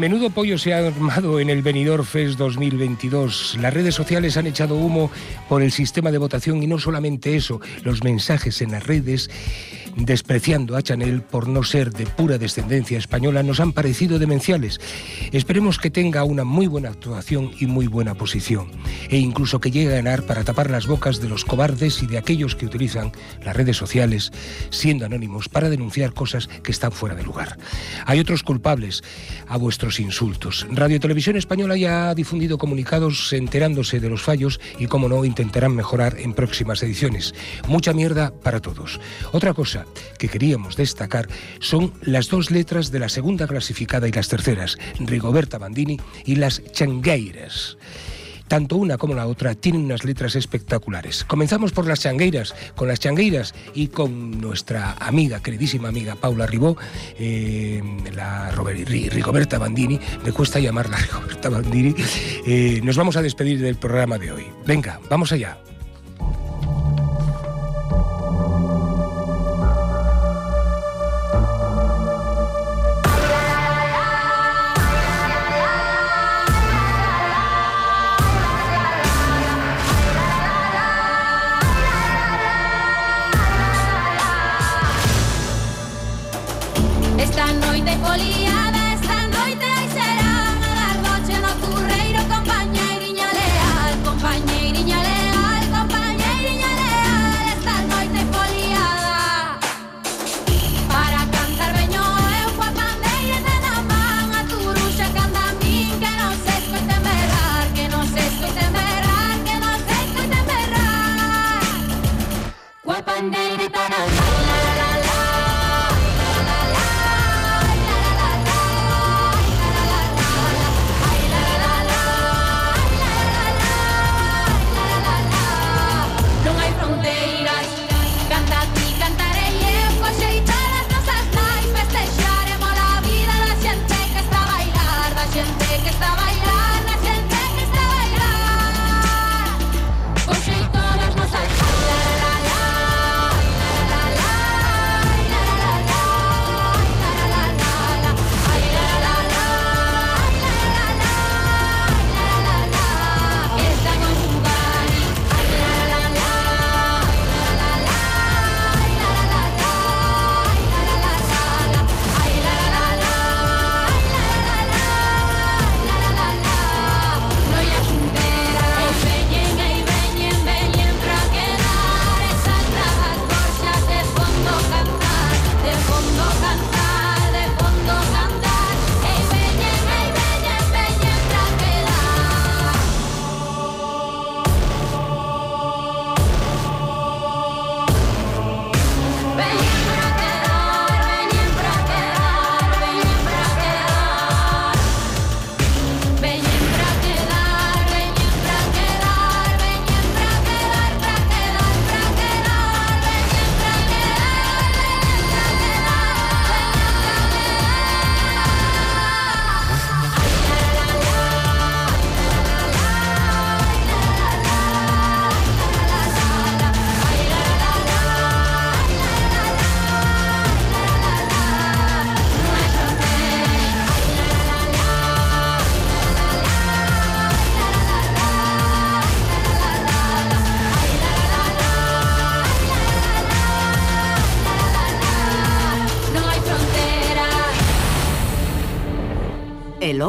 Menudo 0.00 0.30
pollo 0.30 0.56
se 0.56 0.72
ha 0.72 0.78
armado 0.78 1.40
en 1.40 1.50
el 1.50 1.60
Benidorm 1.60 2.04
Fest 2.04 2.38
2022. 2.38 3.58
Las 3.60 3.74
redes 3.74 3.94
sociales 3.94 4.38
han 4.38 4.46
echado 4.46 4.74
humo 4.74 5.10
por 5.46 5.62
el 5.62 5.72
sistema 5.72 6.10
de 6.10 6.16
votación 6.16 6.62
y 6.62 6.66
no 6.66 6.78
solamente 6.78 7.36
eso, 7.36 7.60
los 7.84 8.02
mensajes 8.02 8.62
en 8.62 8.70
las 8.70 8.86
redes 8.86 9.28
despreciando 9.96 10.76
a 10.76 10.82
Chanel 10.82 11.22
por 11.22 11.48
no 11.48 11.62
ser 11.62 11.92
de 11.92 12.06
pura 12.06 12.38
descendencia 12.38 12.98
española, 12.98 13.42
nos 13.42 13.60
han 13.60 13.72
parecido 13.72 14.18
demenciales. 14.18 14.80
Esperemos 15.32 15.78
que 15.78 15.90
tenga 15.90 16.24
una 16.24 16.44
muy 16.44 16.66
buena 16.66 16.90
actuación 16.90 17.50
y 17.58 17.66
muy 17.66 17.86
buena 17.86 18.14
posición, 18.14 18.70
e 19.08 19.18
incluso 19.18 19.60
que 19.60 19.70
llegue 19.70 19.92
a 19.92 19.96
ganar 19.96 20.24
para 20.24 20.44
tapar 20.44 20.70
las 20.70 20.86
bocas 20.86 21.20
de 21.20 21.28
los 21.28 21.44
cobardes 21.44 22.02
y 22.02 22.06
de 22.06 22.18
aquellos 22.18 22.56
que 22.56 22.66
utilizan 22.66 23.12
las 23.44 23.56
redes 23.56 23.76
sociales, 23.76 24.32
siendo 24.70 25.06
anónimos, 25.06 25.48
para 25.48 25.70
denunciar 25.70 26.12
cosas 26.12 26.48
que 26.48 26.72
están 26.72 26.92
fuera 26.92 27.14
de 27.14 27.22
lugar. 27.22 27.58
Hay 28.06 28.20
otros 28.20 28.42
culpables 28.42 29.02
a 29.48 29.56
vuestros 29.56 30.00
insultos. 30.00 30.66
Radio 30.70 31.00
Televisión 31.00 31.36
Española 31.36 31.76
ya 31.76 32.10
ha 32.10 32.14
difundido 32.14 32.58
comunicados 32.58 33.32
enterándose 33.32 34.00
de 34.00 34.10
los 34.10 34.22
fallos 34.22 34.60
y, 34.78 34.86
como 34.86 35.08
no, 35.08 35.24
intentarán 35.24 35.74
mejorar 35.74 36.18
en 36.18 36.34
próximas 36.34 36.82
ediciones. 36.82 37.34
Mucha 37.68 37.92
mierda 37.92 38.32
para 38.42 38.60
todos. 38.60 39.00
Otra 39.32 39.54
cosa 39.54 39.86
que 40.18 40.28
queríamos 40.28 40.76
destacar 40.76 41.28
son 41.60 41.92
las 42.02 42.28
dos 42.28 42.50
letras 42.50 42.90
de 42.90 42.98
la 42.98 43.08
segunda 43.08 43.46
clasificada 43.46 44.08
y 44.08 44.12
las 44.12 44.28
terceras, 44.28 44.78
Rigoberta 44.98 45.58
Bandini 45.58 45.98
y 46.24 46.36
las 46.36 46.62
Changueiras. 46.72 47.76
Tanto 48.50 48.74
una 48.74 48.98
como 48.98 49.14
la 49.14 49.28
otra 49.28 49.54
tienen 49.54 49.84
unas 49.84 50.02
letras 50.02 50.34
espectaculares. 50.34 51.22
Comenzamos 51.22 51.70
por 51.70 51.86
las 51.86 52.00
changueiras, 52.00 52.52
con 52.74 52.88
las 52.88 52.98
changueiras 52.98 53.54
y 53.74 53.86
con 53.86 54.40
nuestra 54.40 54.96
amiga, 54.98 55.40
queridísima 55.40 55.86
amiga 55.86 56.16
Paula 56.16 56.48
Ribó, 56.48 56.76
eh, 57.16 57.80
la 58.12 58.50
Rigoberta 58.50 59.56
Bandini, 59.56 60.00
me 60.24 60.32
cuesta 60.32 60.58
llamarla 60.58 60.96
Rigoberta 61.12 61.48
Bandini. 61.48 61.94
Eh, 62.44 62.80
nos 62.82 62.96
vamos 62.96 63.16
a 63.16 63.22
despedir 63.22 63.60
del 63.60 63.76
programa 63.76 64.18
de 64.18 64.32
hoy. 64.32 64.46
Venga, 64.66 64.98
vamos 65.08 65.30
allá. 65.30 65.56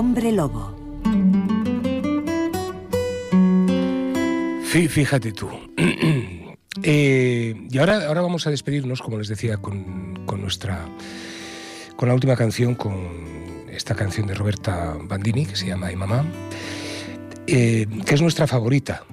Hombre 0.02 0.32
lobo. 0.32 0.76
Fí- 4.72 4.88
Fíjate 4.90 5.32
tú. 5.32 5.50
Eh, 6.84 7.68
y 7.70 7.78
ahora, 7.80 8.08
ahora 8.08 8.22
vamos 8.22 8.48
a 8.48 8.50
despedirnos, 8.50 9.02
como 9.02 9.18
les 9.20 9.28
decía, 9.28 9.58
con, 9.58 10.24
con 10.26 10.40
nuestra. 10.42 10.86
con 11.98 12.08
la 12.08 12.16
última 12.16 12.38
canción, 12.38 12.76
con 12.76 12.96
esta 13.70 13.94
canción 13.94 14.26
de 14.26 14.34
Roberta 14.36 14.96
Bandini, 15.04 15.46
que 15.46 15.58
se 15.58 15.68
llama 15.68 15.88
Ay 15.88 15.98
Mamá, 15.98 16.26
eh, 17.46 17.86
que 18.06 18.16
es 18.16 18.22
nuestra 18.22 18.48
favorita, 18.48 19.04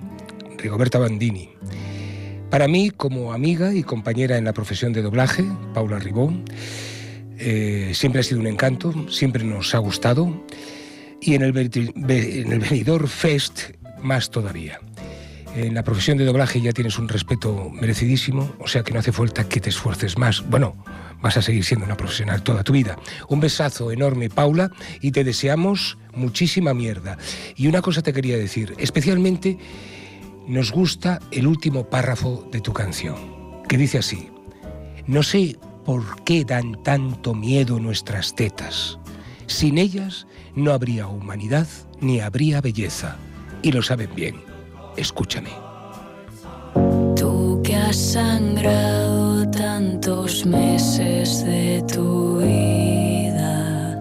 Rigoberta 0.56 1.00
Bandini. 1.00 1.50
Para 2.48 2.68
mí, 2.68 2.90
como 2.90 3.32
amiga 3.32 3.74
y 3.74 3.82
compañera 3.82 4.38
en 4.38 4.44
la 4.44 4.52
profesión 4.52 4.92
de 4.92 5.02
doblaje, 5.02 5.44
Paula 5.74 5.98
Ribón, 5.98 6.44
eh, 7.38 7.90
siempre 7.92 8.20
ha 8.20 8.24
sido 8.24 8.38
un 8.40 8.46
encanto, 8.46 9.10
siempre 9.10 9.42
nos 9.42 9.74
ha 9.74 9.78
gustado, 9.78 10.32
y 11.20 11.34
en 11.34 11.42
el, 11.42 11.56
en 11.56 13.08
Fest 13.08 13.60
más 14.02 14.30
todavía. 14.30 14.80
En 15.56 15.74
la 15.74 15.82
profesión 15.82 16.18
de 16.18 16.24
doblaje 16.24 16.60
ya 16.60 16.72
tienes 16.72 16.98
un 16.98 17.08
respeto 17.08 17.70
merecidísimo, 17.72 18.52
o 18.60 18.68
sea 18.68 18.82
que 18.82 18.92
no 18.92 19.00
hace 19.00 19.12
falta 19.12 19.48
que 19.48 19.60
te 19.60 19.70
esfuerces 19.70 20.16
más. 20.16 20.48
Bueno, 20.48 20.76
vas 21.20 21.36
a 21.36 21.42
seguir 21.42 21.64
siendo 21.64 21.86
una 21.86 21.96
profesional 21.96 22.42
toda 22.42 22.62
tu 22.62 22.72
vida. 22.72 22.96
Un 23.28 23.40
besazo 23.40 23.90
enorme, 23.90 24.30
Paula, 24.30 24.70
y 25.00 25.10
te 25.10 25.24
deseamos 25.24 25.98
muchísima 26.14 26.74
mierda. 26.74 27.18
Y 27.56 27.66
una 27.66 27.82
cosa 27.82 28.02
te 28.02 28.12
quería 28.12 28.36
decir, 28.36 28.74
especialmente 28.78 29.58
nos 30.46 30.70
gusta 30.70 31.18
el 31.30 31.46
último 31.46 31.88
párrafo 31.88 32.48
de 32.52 32.60
tu 32.60 32.72
canción, 32.72 33.16
que 33.68 33.76
dice 33.76 33.98
así, 33.98 34.28
no 35.06 35.22
sé 35.22 35.56
por 35.84 36.22
qué 36.22 36.44
dan 36.44 36.82
tanto 36.84 37.34
miedo 37.34 37.80
nuestras 37.80 38.34
tetas. 38.34 38.98
Sin 39.46 39.78
ellas 39.78 40.27
no 40.54 40.72
habría 40.72 41.06
humanidad 41.06 41.66
ni 42.00 42.20
habría 42.20 42.60
belleza. 42.60 43.16
Y 43.62 43.72
lo 43.72 43.82
saben 43.82 44.14
bien. 44.14 44.36
Escúchame. 44.96 45.50
Tú 47.16 47.60
que 47.64 47.74
has 47.74 47.96
sangrado 47.96 49.48
tanto 49.50 49.78
tantos 49.98 50.44
meses 50.46 51.44
de 51.44 51.84
tu 51.92 52.38
vida. 52.38 53.96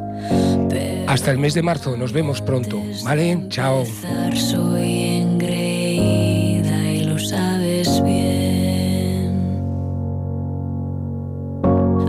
Hasta 1.08 1.32
el 1.32 1.38
mes 1.38 1.54
de 1.54 1.62
marzo, 1.62 1.96
nos 1.98 2.12
vemos 2.12 2.42
pronto, 2.42 2.82
¿vale? 3.04 3.46
Chao. 3.50 3.86
Soy 4.34 5.22
engreída 5.22 6.92
y 6.92 7.04
lo 7.04 7.20
sabes 7.20 8.02
bien. 8.04 9.62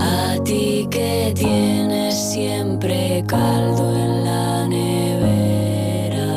A 0.00 0.36
ti 0.44 0.86
que 0.90 1.32
tienes 1.34 1.97
siempre 2.28 3.24
caldo 3.26 3.90
en 3.96 4.22
la 4.22 4.68
nevera, 4.68 6.34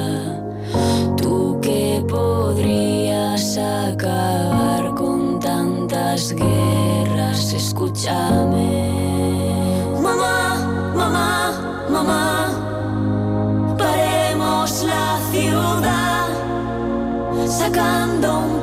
tú 1.18 1.60
que 1.62 2.02
podrías 2.08 3.58
acabar 3.58 4.96
con 4.96 5.38
tantas 5.42 6.34
guerras, 6.34 7.54
escúchame. 7.54 8.89
Mamá, 10.02 10.94
mamá, 10.96 11.86
mamá, 11.89 13.76
paremos 13.78 14.84
la 14.84 15.20
ciudad, 15.34 16.30
sacando 17.48 18.39
un 18.39 18.61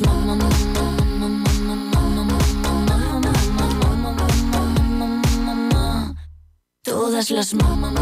mamá, 0.00 0.48
todas 6.84 7.30
las 7.30 7.54
mamá. 7.54 7.94